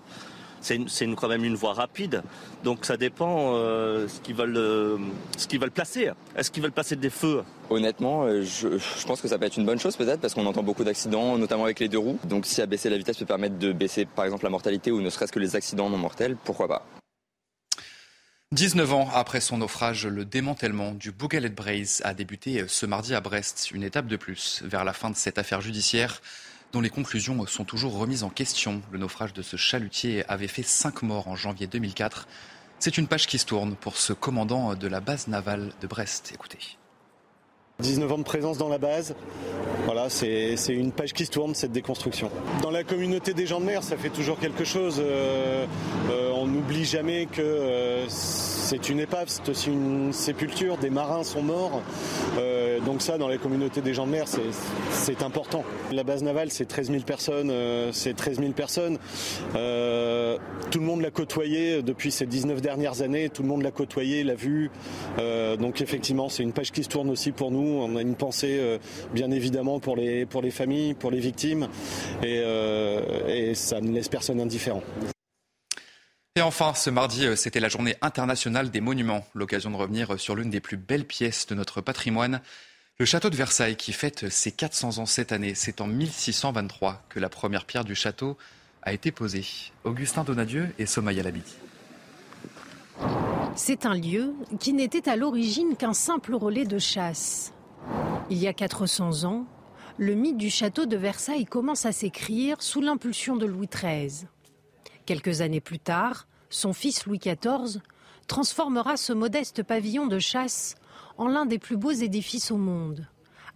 c'est 0.62 1.16
quand 1.16 1.28
même 1.28 1.44
une 1.44 1.56
voie 1.56 1.74
rapide. 1.74 2.22
Donc 2.64 2.86
ça 2.86 2.98
dépend 2.98 3.56
euh, 3.56 4.08
ce 4.08 4.20
qu'ils 4.22 4.36
veulent, 4.36 4.58
euh, 4.58 4.98
ce 5.38 5.48
qu'ils 5.48 5.60
veulent 5.60 5.72
placer. 5.72 6.12
Est-ce 6.36 6.52
qu'ils 6.52 6.64
veulent 6.64 6.72
placer 6.72 6.96
des 6.96 7.10
feux? 7.10 7.44
Honnêtement, 7.70 8.24
euh, 8.24 8.44
je, 8.44 8.68
pense 9.06 9.22
que 9.22 9.28
ça 9.28 9.38
peut 9.38 9.46
être 9.46 9.58
une 9.58 9.66
bonne 9.66 9.80
chose 9.80 9.96
peut-être 9.96 10.22
parce 10.22 10.34
qu'on 10.34 10.46
entend 10.46 10.64
beaucoup 10.64 10.84
d'accidents, 10.84 11.38
notamment 11.38 11.66
avec 11.66 11.80
les 11.80 11.90
deux 11.90 11.98
roues. 11.98 12.20
Donc 12.26 12.46
si 12.46 12.62
abaisser 12.62 12.90
la 12.90 12.98
vitesse 12.98 13.18
peut 13.18 13.26
permettre 13.26 13.58
de 13.58 13.72
baisser 13.72 14.06
par 14.06 14.26
exemple 14.26 14.44
la 14.44 14.50
mortalité 14.50 14.92
ou 14.92 15.02
ne 15.02 15.10
serait-ce 15.10 15.32
que 15.32 15.40
les 15.40 15.56
accidents 15.56 15.90
non 15.90 15.98
mortels, 15.98 16.38
pourquoi 16.44 16.68
pas 16.68 16.86
19 18.54 18.94
ans 18.94 19.10
après 19.14 19.40
son 19.40 19.60
naufrage, 19.60 20.06
le 20.06 20.26
démantèlement 20.26 20.92
du 20.92 21.14
Bougalet 21.14 21.50
Braze 21.50 22.02
a 22.04 22.14
débuté 22.14 22.66
ce 22.68 22.86
mardi 22.86 23.16
à 23.16 23.22
Brest, 23.22 23.72
une 23.72 23.84
étape 23.84 24.08
de 24.08 24.18
plus 24.18 24.62
vers 24.66 24.84
la 24.84 24.92
fin 24.92 25.10
de 25.10 25.16
cette 25.16 25.38
affaire 25.38 25.62
judiciaire 25.62 26.22
dont 26.72 26.82
les 26.82 26.90
conclusions 26.90 27.46
sont 27.48 27.66
toujours 27.66 27.98
remises 27.98 28.24
en 28.24 28.30
question. 28.30 28.82
Le 28.92 29.00
naufrage 29.00 29.34
de 29.34 29.42
ce 29.42 29.58
chalutier 29.58 30.24
avait 30.30 30.48
fait 30.48 30.64
cinq 30.64 31.04
morts 31.04 31.28
en 31.28 31.36
janvier 31.36 31.68
2004. 31.68 32.28
C'est 32.80 32.98
une 32.98 33.08
page 33.08 33.28
qui 33.28 33.38
se 33.38 33.46
tourne 33.46 33.76
pour 33.76 33.98
ce 33.98 34.14
commandant 34.14 34.74
de 34.76 34.88
la 34.88 35.02
base 35.02 35.28
navale 35.28 35.72
de 35.82 35.88
Brest. 35.88 36.32
Écoutez. 36.34 36.78
19 37.82 38.12
ans 38.12 38.18
de 38.18 38.24
présence 38.24 38.58
dans 38.58 38.70
la 38.70 38.78
base. 38.78 39.16
Voilà, 39.86 40.10
c'est 40.10 40.56
une 40.70 40.92
page 40.92 41.14
qui 41.14 41.26
se 41.26 41.32
tourne, 41.32 41.56
cette 41.56 41.72
déconstruction. 41.72 42.30
Dans 42.62 42.70
la 42.70 42.84
communauté 42.84 43.34
des 43.34 43.48
gens 43.48 43.60
de 43.60 43.66
mer, 43.66 43.84
ça 43.84 43.98
fait 43.98 44.10
toujours 44.10 44.40
quelque 44.40 44.64
chose. 44.64 44.98
Euh, 45.00 45.66
euh, 46.10 46.32
on 46.36 46.48
n'oublie 46.48 46.86
jamais 46.86 47.26
que 47.26 47.42
euh, 47.42 48.08
c'est 48.72 48.88
une 48.88 49.02
épave, 49.02 49.26
c'est 49.28 49.50
aussi 49.50 49.70
une 49.70 50.14
sépulture, 50.14 50.78
des 50.78 50.90
marins 50.90 51.26
sont 51.26 51.42
morts. 51.42 51.82
Euh, 52.38 52.80
donc 52.80 53.02
ça, 53.02 53.18
dans 53.18 53.28
la 53.28 53.38
communauté 53.38 53.82
des 53.82 53.94
gens 53.94 54.06
de 54.06 54.12
mer, 54.12 54.28
c'est 54.92 55.24
important. 55.24 55.66
La 55.92 56.06
base 56.06 56.24
navale, 56.24 56.52
c'est 56.52 56.64
13 56.64 56.90
000 56.90 57.04
personnes. 57.04 57.50
Euh, 57.52 57.90
c'est 57.92 58.16
13 58.16 58.40
000 58.40 58.54
personnes. 58.54 58.98
Euh, 59.58 60.38
tout 60.70 60.80
le 60.80 60.86
monde 60.86 61.02
l'a 61.02 61.12
côtoyé 61.12 61.82
depuis 61.82 62.12
ces 62.12 62.26
19 62.26 62.62
dernières 62.62 63.02
années. 63.02 63.28
Tout 63.28 63.42
le 63.42 63.50
monde 63.50 63.62
l'a 63.62 63.72
côtoyé, 63.72 64.24
l'a 64.24 64.36
vu. 64.36 64.72
donc 65.60 65.82
effectivement, 65.82 66.30
c'est 66.30 66.44
une 66.44 66.54
page 66.54 66.72
qui 66.72 66.86
se 66.86 66.90
tourne 66.90 67.10
aussi 67.10 67.34
pour 67.34 67.52
nous. 67.52 67.82
On 67.82 67.98
a 67.98 68.02
une 68.02 68.16
pensée, 68.16 68.80
bien 69.14 69.32
évidemment, 69.32 69.82
pour 69.82 69.98
les, 69.98 70.26
pour 70.26 70.42
les 70.42 70.52
familles, 70.52 70.94
pour 70.94 71.12
les 71.12 71.20
victimes. 71.20 71.68
Et, 72.24 72.42
et 73.28 73.54
ça 73.54 73.82
ne 73.82 73.92
laisse 73.92 74.08
personne 74.08 74.40
indifférent. 74.40 74.82
Et 76.38 76.42
enfin, 76.42 76.74
ce 76.74 76.90
mardi, 76.90 77.26
euh, 77.26 77.36
c'était 77.36 77.60
la 77.60 77.68
journée 77.68 77.98
internationale 78.02 78.72
des 78.72 78.80
monuments, 78.80 79.26
l'occasion 79.34 79.70
de 79.70 79.76
revenir 79.76 80.18
sur 80.18 80.34
l'une 80.34 80.50
des 80.50 80.62
plus 80.62 80.78
belles 80.78 81.04
pièces 81.04 81.46
de 81.46 81.56
notre 81.56 81.82
patrimoine, 81.82 82.40
le 83.00 83.06
château 83.06 83.30
de 83.30 83.36
Versailles 83.36 83.76
qui 83.76 83.92
fête 83.92 84.30
ses 84.30 84.54
400 84.54 85.00
ans 85.00 85.06
cette 85.06 85.34
année. 85.34 85.56
C'est 85.56 85.82
en 85.82 85.88
1623 85.88 87.04
que 87.10 87.20
la 87.20 87.28
première 87.28 87.66
pierre 87.66 87.84
du 87.84 87.96
château 87.96 88.38
a 88.82 88.94
été 88.94 89.12
posée. 89.12 89.44
Augustin 89.84 90.24
Donadieu 90.24 90.70
et 90.80 90.86
Somaya 90.86 91.22
Labidi. 91.22 91.54
C'est 93.58 93.86
un 93.86 93.94
lieu 93.94 94.34
qui 94.58 94.72
n'était 94.72 95.10
à 95.10 95.18
l'origine 95.18 95.76
qu'un 95.76 95.94
simple 95.94 96.34
relais 96.36 96.64
de 96.64 96.80
chasse. 96.80 97.52
Il 98.30 98.38
y 98.38 98.48
a 98.48 98.54
400 98.54 99.26
ans, 99.26 99.46
le 99.98 100.16
mythe 100.16 100.38
du 100.38 100.50
château 100.50 100.86
de 100.86 100.96
Versailles 100.96 101.44
commence 101.44 101.86
à 101.86 101.92
s'écrire 101.92 102.62
sous 102.62 102.80
l'impulsion 102.80 103.36
de 103.36 103.46
Louis 103.46 103.68
XIII. 103.68 104.28
Quelques 105.06 105.42
années 105.42 105.62
plus 105.62 105.80
tard, 105.80 106.28
son 106.50 106.74
fils 106.74 107.06
Louis 107.06 107.20
XIV 107.20 107.82
transformera 108.28 108.98
ce 108.98 109.14
modeste 109.14 109.64
pavillon 109.64 110.08
de 110.08 110.20
chasse 110.20 110.76
en 111.18 111.28
l'un 111.28 111.46
des 111.46 111.60
plus 111.60 111.78
beaux 111.78 111.92
édifices 111.92 112.52
au 112.52 112.58
monde, 112.58 113.08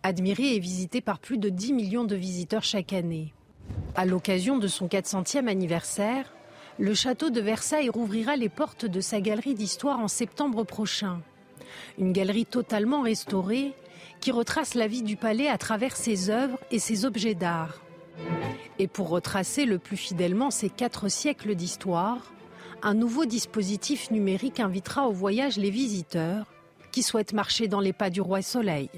admiré 0.03 0.55
et 0.55 0.59
visité 0.59 1.01
par 1.01 1.19
plus 1.19 1.37
de 1.37 1.49
10 1.49 1.73
millions 1.73 2.03
de 2.03 2.15
visiteurs 2.15 2.63
chaque 2.63 2.93
année. 2.93 3.33
À 3.95 4.05
l'occasion 4.05 4.57
de 4.57 4.67
son 4.67 4.87
400e 4.87 5.47
anniversaire, 5.47 6.33
le 6.77 6.93
château 6.93 7.29
de 7.29 7.39
Versailles 7.39 7.89
rouvrira 7.89 8.35
les 8.35 8.49
portes 8.49 8.85
de 8.85 8.99
sa 8.99 9.21
galerie 9.21 9.55
d'histoire 9.55 9.99
en 9.99 10.09
septembre 10.09 10.63
prochain. 10.63 11.21
Une 11.97 12.11
galerie 12.11 12.45
totalement 12.45 13.01
restaurée 13.01 13.73
qui 14.19 14.31
retrace 14.31 14.73
la 14.73 14.87
vie 14.87 15.03
du 15.03 15.15
palais 15.15 15.47
à 15.47 15.57
travers 15.57 15.95
ses 15.95 16.29
œuvres 16.29 16.59
et 16.71 16.79
ses 16.79 17.05
objets 17.05 17.35
d'art. 17.35 17.84
Et 18.79 18.87
pour 18.87 19.09
retracer 19.09 19.65
le 19.65 19.79
plus 19.79 19.97
fidèlement 19.97 20.51
ces 20.51 20.69
quatre 20.69 21.09
siècles 21.09 21.55
d'histoire, 21.55 22.33
un 22.81 22.93
nouveau 22.93 23.25
dispositif 23.25 24.11
numérique 24.11 24.59
invitera 24.59 25.07
au 25.07 25.11
voyage 25.11 25.57
les 25.57 25.69
visiteurs 25.69 26.45
qui 26.91 27.03
souhaitent 27.03 27.33
marcher 27.33 27.67
dans 27.67 27.79
les 27.79 27.93
pas 27.93 28.09
du 28.09 28.21
roi 28.21 28.41
Soleil. 28.41 28.89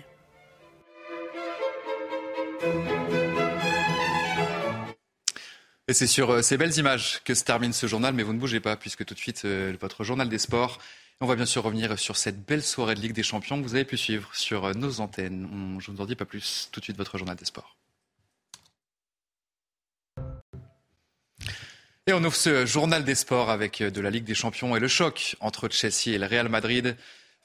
Et 5.90 5.94
c'est 5.94 6.08
sur 6.08 6.32
euh, 6.32 6.42
ces 6.42 6.58
belles 6.58 6.78
images 6.78 7.22
que 7.24 7.34
se 7.34 7.46
termine 7.46 7.72
ce 7.72 7.88
journal, 7.88 8.14
mais 8.14 8.24
vous 8.24 8.34
ne 8.34 8.40
bougez 8.40 8.60
pas, 8.60 8.76
puisque 8.76 9.06
tout 9.06 9.14
de 9.14 9.20
suite, 9.20 9.44
euh, 9.46 9.74
votre 9.80 10.04
journal 10.04 10.28
des 10.28 10.38
sports. 10.38 10.80
On 11.22 11.26
va 11.26 11.36
bien 11.36 11.46
sûr 11.46 11.64
revenir 11.64 11.98
sur 11.98 12.18
cette 12.18 12.46
belle 12.46 12.62
soirée 12.62 12.94
de 12.94 13.00
Ligue 13.00 13.14
des 13.14 13.24
Champions 13.24 13.58
que 13.58 13.66
vous 13.66 13.76
avez 13.76 13.86
pu 13.86 13.98
suivre 13.98 14.30
sur 14.36 14.66
euh, 14.66 14.74
nos 14.74 15.00
antennes. 15.00 15.48
je 15.80 15.90
ne 15.90 15.96
vous 15.96 16.04
en 16.04 16.06
dis 16.06 16.16
pas 16.16 16.26
plus. 16.26 16.68
Tout 16.74 16.82
de 16.82 16.84
suite, 16.84 16.98
votre 16.98 17.18
journal 17.18 17.38
des 17.38 17.46
sports. 17.46 17.78
Et 22.10 22.14
on 22.14 22.24
ouvre 22.24 22.36
ce 22.36 22.66
journal 22.66 23.04
des 23.04 23.16
sports 23.16 23.50
avec 23.50 23.82
euh, 23.82 23.92
de 23.92 24.00
la 24.00 24.10
Ligue 24.10 24.24
des 24.24 24.34
Champions 24.34 24.78
et 24.78 24.80
le 24.80 24.88
choc 24.88 25.36
entre 25.42 25.68
Chelsea 25.70 26.16
et 26.16 26.18
le 26.18 26.26
Real 26.26 26.48
Madrid. 26.48 26.96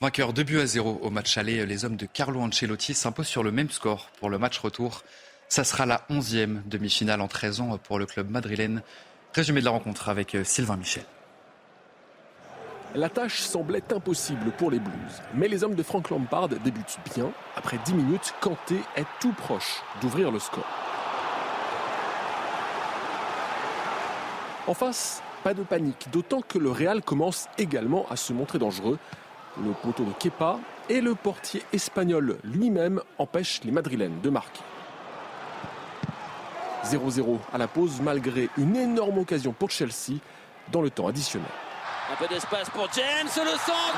Vainqueur 0.00 0.32
2 0.32 0.44
buts 0.44 0.60
à 0.60 0.66
0 0.66 1.00
au 1.02 1.10
match 1.10 1.36
aller, 1.36 1.66
les 1.66 1.84
hommes 1.84 1.96
de 1.96 2.06
Carlo 2.06 2.40
Ancelotti 2.40 2.94
s'imposent 2.94 3.26
sur 3.26 3.42
le 3.42 3.50
même 3.50 3.70
score 3.70 4.08
pour 4.20 4.30
le 4.30 4.38
match 4.38 4.60
retour. 4.60 5.02
Ça 5.48 5.64
sera 5.64 5.84
la 5.84 6.06
11e 6.10 6.62
demi-finale 6.66 7.20
en 7.20 7.26
13 7.26 7.60
ans 7.60 7.76
pour 7.76 7.98
le 7.98 8.06
club 8.06 8.30
madrilène. 8.30 8.82
Résumé 9.34 9.58
de 9.58 9.64
la 9.64 9.72
rencontre 9.72 10.08
avec 10.08 10.36
euh, 10.36 10.44
Sylvain 10.44 10.76
Michel. 10.76 11.02
La 12.94 13.08
tâche 13.08 13.40
semblait 13.40 13.82
impossible 13.92 14.52
pour 14.58 14.70
les 14.70 14.78
Blues, 14.78 15.22
mais 15.34 15.48
les 15.48 15.64
hommes 15.64 15.74
de 15.74 15.82
Frank 15.82 16.08
Lampard 16.08 16.48
débutent 16.50 16.98
bien. 17.16 17.32
Après 17.56 17.78
10 17.84 17.94
minutes, 17.94 18.32
Kanté 18.40 18.76
est 18.94 19.06
tout 19.20 19.32
proche 19.32 19.82
d'ouvrir 20.00 20.30
le 20.30 20.38
score. 20.38 20.91
En 24.68 24.74
face, 24.74 25.22
pas 25.42 25.54
de 25.54 25.64
panique, 25.64 26.06
d'autant 26.12 26.40
que 26.40 26.56
le 26.56 26.70
Real 26.70 27.02
commence 27.02 27.48
également 27.58 28.06
à 28.10 28.16
se 28.16 28.32
montrer 28.32 28.60
dangereux. 28.60 28.96
Le 29.60 29.72
poteau 29.72 30.04
de 30.04 30.12
Kepa 30.12 30.58
et 30.88 31.00
le 31.00 31.16
portier 31.16 31.64
espagnol 31.72 32.38
lui-même 32.44 33.02
empêchent 33.18 33.60
les 33.64 33.72
Madrilènes 33.72 34.20
de 34.20 34.30
marquer. 34.30 34.62
0-0 36.84 37.38
à 37.52 37.58
la 37.58 37.66
pause 37.66 38.00
malgré 38.00 38.50
une 38.56 38.76
énorme 38.76 39.18
occasion 39.18 39.52
pour 39.52 39.70
Chelsea 39.70 40.20
dans 40.70 40.80
le 40.80 40.90
temps 40.90 41.08
additionnel. 41.08 41.48
Un 42.12 42.16
peu 42.16 42.32
d'espace 42.32 42.70
pour 42.70 42.88
James, 42.94 43.28
le 43.36 43.58
centre, 43.58 43.96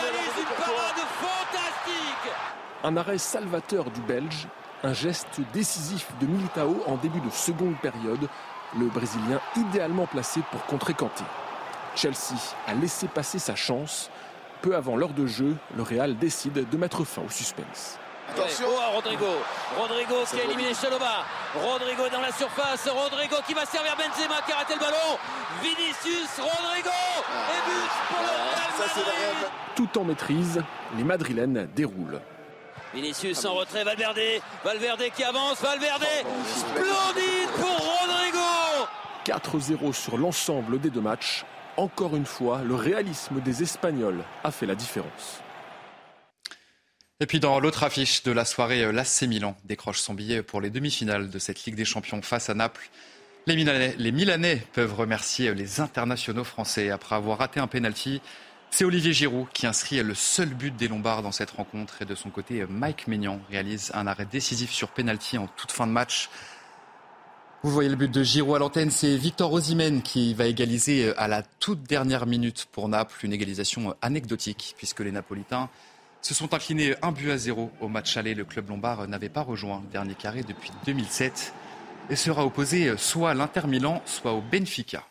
réalise 0.00 0.38
une 0.38 0.56
parade 0.56 1.02
fantastique 1.20 2.32
Un 2.84 2.96
arrêt 2.96 3.18
salvateur 3.18 3.90
du 3.90 4.00
Belge 4.02 4.48
un 4.84 4.92
geste 4.92 5.40
décisif 5.52 6.06
de 6.20 6.26
Militao 6.26 6.82
en 6.86 6.96
début 6.96 7.20
de 7.20 7.30
seconde 7.30 7.76
période, 7.80 8.28
le 8.78 8.86
Brésilien 8.86 9.40
idéalement 9.56 10.06
placé 10.06 10.40
pour 10.50 10.64
contrer 10.66 10.94
Kanté. 10.94 11.24
Chelsea 11.96 12.36
a 12.66 12.74
laissé 12.74 13.08
passer 13.08 13.38
sa 13.38 13.56
chance. 13.56 14.10
Peu 14.62 14.76
avant 14.76 14.96
l'heure 14.96 15.14
de 15.14 15.26
jeu, 15.26 15.56
le 15.76 15.82
Real 15.82 16.16
décide 16.16 16.68
de 16.68 16.76
mettre 16.76 17.04
fin 17.04 17.22
au 17.22 17.30
suspense. 17.30 17.98
Attention 18.30 18.66
oh, 18.68 18.96
Rodrigo, 18.96 19.26
Rodrigo 19.78 20.16
qui 20.30 20.38
a 20.38 20.44
éliminé 20.44 20.74
Chaloba, 20.74 21.24
Rodrigo 21.54 22.02
dans 22.12 22.20
la 22.20 22.30
surface, 22.30 22.86
Rodrigo 22.86 23.36
qui 23.46 23.54
va 23.54 23.64
servir 23.64 23.96
Benzema 23.96 24.42
qui 24.44 24.52
a 24.52 24.56
raté 24.56 24.74
le 24.74 24.80
ballon, 24.80 25.18
Vinicius, 25.62 26.28
Rodrigo 26.36 26.90
et 26.90 27.70
but 27.70 27.90
pour 28.08 28.20
le 28.20 28.28
Real 28.28 28.70
Madrid. 28.78 29.50
Tout 29.74 29.98
en 29.98 30.04
maîtrise, 30.04 30.62
les 30.96 31.04
Madrilènes 31.04 31.68
déroulent. 31.74 32.20
Vinicius 32.94 33.44
en 33.44 33.54
retrait, 33.54 33.84
Valverde, 33.84 34.18
Valverde 34.64 35.04
qui 35.14 35.24
avance, 35.24 35.60
Valverde, 35.60 36.06
splendide 36.56 37.50
pour 37.56 37.98
Rodrigo 38.00 38.88
4-0 39.24 39.92
sur 39.92 40.16
l'ensemble 40.16 40.80
des 40.80 40.90
deux 40.90 41.00
matchs. 41.00 41.44
Encore 41.76 42.16
une 42.16 42.26
fois, 42.26 42.62
le 42.64 42.74
réalisme 42.74 43.40
des 43.40 43.62
Espagnols 43.62 44.24
a 44.42 44.50
fait 44.50 44.66
la 44.66 44.74
différence. 44.74 45.42
Et 47.20 47.26
puis 47.26 47.40
dans 47.40 47.58
l'autre 47.60 47.82
affiche 47.82 48.22
de 48.22 48.32
la 48.32 48.44
soirée, 48.44 48.92
l'AC 48.92 49.22
Milan 49.22 49.56
décroche 49.64 49.98
son 49.98 50.14
billet 50.14 50.42
pour 50.42 50.60
les 50.60 50.70
demi-finales 50.70 51.30
de 51.30 51.38
cette 51.38 51.64
Ligue 51.64 51.74
des 51.74 51.84
Champions 51.84 52.22
face 52.22 52.48
à 52.48 52.54
Naples. 52.54 52.88
Les 53.46 53.56
Milanais, 53.56 53.94
les 53.98 54.12
Milanais 54.12 54.62
peuvent 54.72 54.94
remercier 54.94 55.52
les 55.54 55.80
internationaux 55.80 56.44
français 56.44 56.90
après 56.90 57.16
avoir 57.16 57.38
raté 57.38 57.60
un 57.60 57.66
penalty. 57.66 58.20
C'est 58.70 58.84
Olivier 58.84 59.12
Giroud 59.12 59.48
qui 59.52 59.66
inscrit 59.66 60.02
le 60.02 60.14
seul 60.14 60.50
but 60.50 60.74
des 60.76 60.88
Lombards 60.88 61.22
dans 61.22 61.32
cette 61.32 61.50
rencontre 61.50 62.02
et 62.02 62.04
de 62.04 62.14
son 62.14 62.30
côté, 62.30 62.64
Mike 62.68 63.08
Maignan 63.08 63.40
réalise 63.50 63.90
un 63.94 64.06
arrêt 64.06 64.26
décisif 64.26 64.70
sur 64.70 64.88
penalty 64.88 65.36
en 65.38 65.48
toute 65.48 65.72
fin 65.72 65.86
de 65.86 65.92
match. 65.92 66.30
Vous 67.64 67.70
voyez 67.70 67.88
le 67.88 67.96
but 67.96 68.10
de 68.10 68.22
Giroud 68.22 68.54
à 68.54 68.58
l'antenne, 68.60 68.90
c'est 68.92 69.16
Victor 69.16 69.52
Osimhen 69.52 70.02
qui 70.02 70.32
va 70.32 70.46
égaliser 70.46 71.12
à 71.16 71.26
la 71.26 71.42
toute 71.42 71.82
dernière 71.82 72.26
minute 72.26 72.68
pour 72.70 72.88
Naples, 72.88 73.18
une 73.24 73.32
égalisation 73.32 73.96
anecdotique 74.00 74.74
puisque 74.76 75.00
les 75.00 75.10
Napolitains 75.10 75.68
se 76.22 76.34
sont 76.34 76.54
inclinés 76.54 76.94
un 77.02 77.10
but 77.10 77.30
à 77.30 77.36
zéro 77.36 77.72
au 77.80 77.88
match 77.88 78.16
aller. 78.16 78.34
Le 78.34 78.44
club 78.44 78.68
lombard 78.68 79.08
n'avait 79.08 79.28
pas 79.28 79.42
rejoint 79.42 79.82
le 79.84 79.90
dernier 79.90 80.14
carré 80.14 80.42
depuis 80.42 80.70
2007 80.86 81.52
et 82.10 82.16
sera 82.16 82.44
opposé 82.44 82.96
soit 82.96 83.30
à 83.30 83.34
l'Inter 83.34 83.66
Milan, 83.66 84.02
soit 84.06 84.34
au 84.34 84.40
Benfica. 84.40 85.04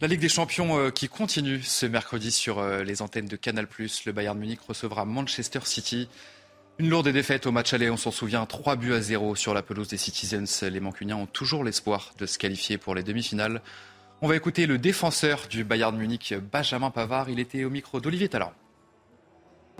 La 0.00 0.08
Ligue 0.08 0.20
des 0.20 0.28
Champions 0.28 0.78
euh, 0.78 0.90
qui 0.90 1.08
continue 1.08 1.62
ce 1.62 1.84
mercredi 1.86 2.30
sur 2.30 2.58
euh, 2.58 2.82
les 2.82 3.02
antennes 3.02 3.26
de 3.26 3.36
Canal+. 3.36 3.66
Le 3.78 4.12
Bayern 4.12 4.38
Munich 4.38 4.60
recevra 4.66 5.04
Manchester 5.04 5.60
City. 5.64 6.08
Une 6.78 6.88
lourde 6.88 7.08
défaite 7.08 7.46
au 7.46 7.52
match 7.52 7.72
aller, 7.74 7.90
on 7.90 7.96
s'en 7.96 8.10
souvient, 8.10 8.46
3 8.46 8.76
buts 8.76 8.94
à 8.94 9.00
0 9.00 9.36
sur 9.36 9.54
la 9.54 9.62
pelouse 9.62 9.88
des 9.88 9.96
Citizens. 9.96 10.62
Les 10.62 10.80
Mancuniens 10.80 11.16
ont 11.16 11.26
toujours 11.26 11.64
l'espoir 11.64 12.12
de 12.18 12.26
se 12.26 12.38
qualifier 12.38 12.78
pour 12.78 12.94
les 12.94 13.02
demi-finales. 13.02 13.60
On 14.22 14.26
va 14.26 14.36
écouter 14.36 14.66
le 14.66 14.78
défenseur 14.78 15.46
du 15.48 15.64
Bayern 15.64 15.96
Munich, 15.96 16.34
Benjamin 16.50 16.90
Pavard. 16.90 17.28
Il 17.28 17.38
était 17.38 17.64
au 17.64 17.70
micro 17.70 18.00
d'Olivier 18.00 18.28
Talent. 18.28 18.52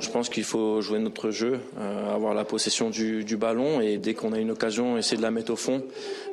Je 0.00 0.08
pense 0.08 0.28
qu'il 0.28 0.42
faut 0.42 0.80
jouer 0.80 0.98
notre 0.98 1.30
jeu, 1.30 1.60
euh, 1.78 2.14
avoir 2.14 2.34
la 2.34 2.44
possession 2.44 2.90
du, 2.90 3.22
du, 3.22 3.36
ballon 3.36 3.80
et 3.80 3.96
dès 3.96 4.12
qu'on 4.12 4.32
a 4.32 4.38
une 4.38 4.50
occasion, 4.50 4.98
essayer 4.98 5.16
de 5.16 5.22
la 5.22 5.30
mettre 5.30 5.52
au 5.52 5.56
fond. 5.56 5.84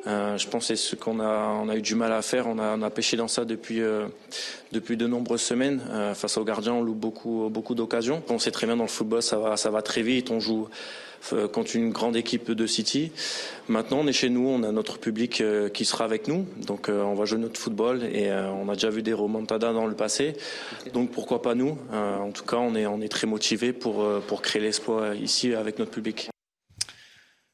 Euh, 0.08 0.36
je 0.36 0.48
pense 0.48 0.66
que 0.66 0.74
c'est 0.74 0.76
ce 0.76 0.96
qu'on 0.96 1.20
a, 1.20 1.60
on 1.62 1.68
a 1.68 1.76
eu 1.76 1.80
du 1.80 1.94
mal 1.94 2.12
à 2.12 2.22
faire. 2.22 2.48
On 2.48 2.58
a, 2.58 2.76
on 2.76 2.82
a 2.82 2.90
pêché 2.90 3.16
dans 3.16 3.28
ça 3.28 3.44
depuis, 3.44 3.80
euh, 3.80 4.06
depuis 4.72 4.96
de 4.96 5.06
nombreuses 5.06 5.42
semaines. 5.42 5.80
Euh, 5.90 6.12
face 6.14 6.36
aux 6.38 6.44
gardiens, 6.44 6.74
on 6.74 6.82
loupe 6.82 6.98
beaucoup, 6.98 7.48
beaucoup 7.50 7.76
d'occasions. 7.76 8.20
On 8.28 8.40
sait 8.40 8.50
très 8.50 8.66
bien 8.66 8.76
dans 8.76 8.82
le 8.82 8.88
football, 8.88 9.22
ça 9.22 9.38
va, 9.38 9.56
ça 9.56 9.70
va 9.70 9.80
très 9.80 10.02
vite. 10.02 10.32
On 10.32 10.40
joue 10.40 10.68
contre 11.52 11.76
une 11.76 11.90
grande 11.90 12.16
équipe 12.16 12.50
de 12.50 12.66
City. 12.66 13.12
Maintenant, 13.68 14.00
on 14.00 14.06
est 14.06 14.12
chez 14.12 14.28
nous, 14.28 14.48
on 14.48 14.62
a 14.62 14.72
notre 14.72 14.98
public 14.98 15.40
euh, 15.40 15.68
qui 15.68 15.84
sera 15.84 16.04
avec 16.04 16.28
nous, 16.28 16.46
donc 16.66 16.88
euh, 16.88 17.02
on 17.02 17.14
va 17.14 17.24
jouer 17.24 17.38
notre 17.38 17.60
football 17.60 18.02
et 18.04 18.32
on 18.32 18.68
a 18.68 18.74
déjà 18.74 18.90
vu 18.90 19.02
des 19.02 19.12
remontadas 19.12 19.72
dans 19.72 19.86
le 19.86 19.94
passé, 19.94 20.34
donc 20.92 21.10
pourquoi 21.10 21.42
pas 21.42 21.54
nous? 21.54 21.78
En 21.92 22.30
tout 22.32 22.44
cas, 22.44 22.56
on 22.56 22.74
est, 22.74 23.08
très 23.08 23.26
motivé 23.26 23.72
pour, 23.72 24.04
pour 24.26 24.42
créer 24.42 24.62
l'espoir 24.62 25.14
ici 25.14 25.54
avec 25.54 25.78
notre 25.78 25.90
public. 25.90 26.31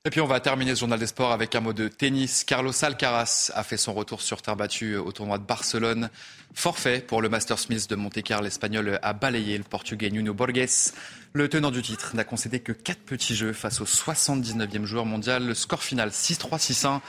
Et 0.05 0.11
puis 0.11 0.21
on 0.21 0.27
va 0.27 0.39
terminer 0.39 0.75
ce 0.75 0.81
journal 0.81 0.99
des 0.99 1.09
sports 1.09 1.33
avec 1.33 1.55
un 1.57 1.61
mot 1.61 1.73
de 1.73 1.89
tennis. 1.89 2.45
Carlos 2.45 2.73
Alcaraz 2.83 3.51
a 3.55 3.65
fait 3.65 3.77
son 3.77 3.93
retour 3.93 4.23
sur 4.23 4.41
terre 4.41 4.55
battue 4.55 4.97
au 4.97 5.11
tournoi 5.11 5.39
de 5.39 5.43
Barcelone. 5.43 6.09
Forfait 6.55 7.01
pour 7.01 7.21
le 7.21 7.29
Master 7.29 7.59
Smith 7.59 7.91
de 7.91 7.97
Monte-Carlo. 7.97 8.45
L'Espagnol 8.45 9.01
a 9.03 9.13
balayé 9.13 9.59
le 9.59 9.65
Portugais 9.65 10.11
Nuno 10.11 10.35
Borges. 10.35 10.93
Le 11.33 11.49
tenant 11.49 11.73
du 11.73 11.83
titre 11.83 12.15
n'a 12.15 12.25
concédé 12.25 12.61
que 12.61 12.73
4 12.73 13.01
petits 13.01 13.35
jeux 13.35 13.53
face 13.53 13.81
au 13.81 13.85
79e 13.85 14.85
joueur 14.85 15.05
mondial. 15.05 15.45
Le 15.45 15.55
score 15.55 15.83
final 15.83 16.11
6-3, 16.11 16.59
6-1. 16.59 17.01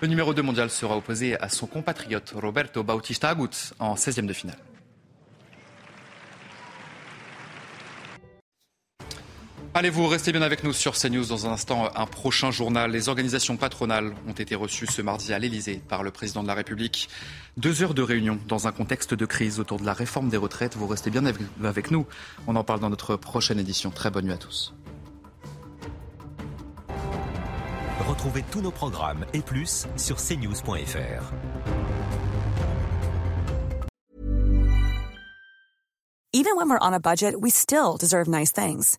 Le 0.00 0.06
numéro 0.08 0.32
2 0.32 0.40
mondial 0.40 0.70
sera 0.70 0.96
opposé 0.96 1.38
à 1.40 1.48
son 1.48 1.66
compatriote 1.66 2.32
Roberto 2.36 2.84
Bautista 2.84 3.28
Agut 3.28 3.74
en 3.80 3.96
16e 3.96 4.24
de 4.24 4.32
finale. 4.32 4.58
Allez, 9.78 9.90
vous 9.90 10.06
restez 10.06 10.32
bien 10.32 10.40
avec 10.40 10.64
nous 10.64 10.72
sur 10.72 10.94
CNews. 10.94 11.26
Dans 11.26 11.46
un 11.46 11.52
instant, 11.52 11.90
un 11.94 12.06
prochain 12.06 12.50
journal. 12.50 12.90
Les 12.90 13.10
organisations 13.10 13.58
patronales 13.58 14.14
ont 14.26 14.32
été 14.32 14.54
reçues 14.54 14.86
ce 14.86 15.02
mardi 15.02 15.34
à 15.34 15.38
l'Elysée 15.38 15.82
par 15.86 16.02
le 16.02 16.10
président 16.10 16.42
de 16.42 16.48
la 16.48 16.54
République. 16.54 17.10
Deux 17.58 17.82
heures 17.82 17.92
de 17.92 18.00
réunion 18.00 18.38
dans 18.48 18.66
un 18.66 18.72
contexte 18.72 19.12
de 19.12 19.26
crise 19.26 19.60
autour 19.60 19.78
de 19.78 19.84
la 19.84 19.92
réforme 19.92 20.30
des 20.30 20.38
retraites. 20.38 20.76
Vous 20.76 20.86
restez 20.86 21.10
bien 21.10 21.24
avec 21.62 21.90
nous. 21.90 22.06
On 22.46 22.56
en 22.56 22.64
parle 22.64 22.80
dans 22.80 22.88
notre 22.88 23.16
prochaine 23.16 23.58
édition. 23.58 23.90
Très 23.90 24.10
bonne 24.10 24.24
nuit 24.24 24.32
à 24.32 24.38
tous. 24.38 24.72
Retrouvez 28.08 28.44
tous 28.50 28.62
nos 28.62 28.70
programmes 28.70 29.26
et 29.34 29.40
plus 29.40 29.86
sur 29.98 30.16
cnews.fr. 30.16 31.34
Even 36.32 36.56
when 36.56 36.70
we're 36.70 36.78
on 36.80 36.94
a 36.94 36.98
budget, 36.98 37.34
we 37.38 37.50
still 37.50 37.98
deserve 38.00 38.26
nice 38.26 38.52
things. 38.52 38.98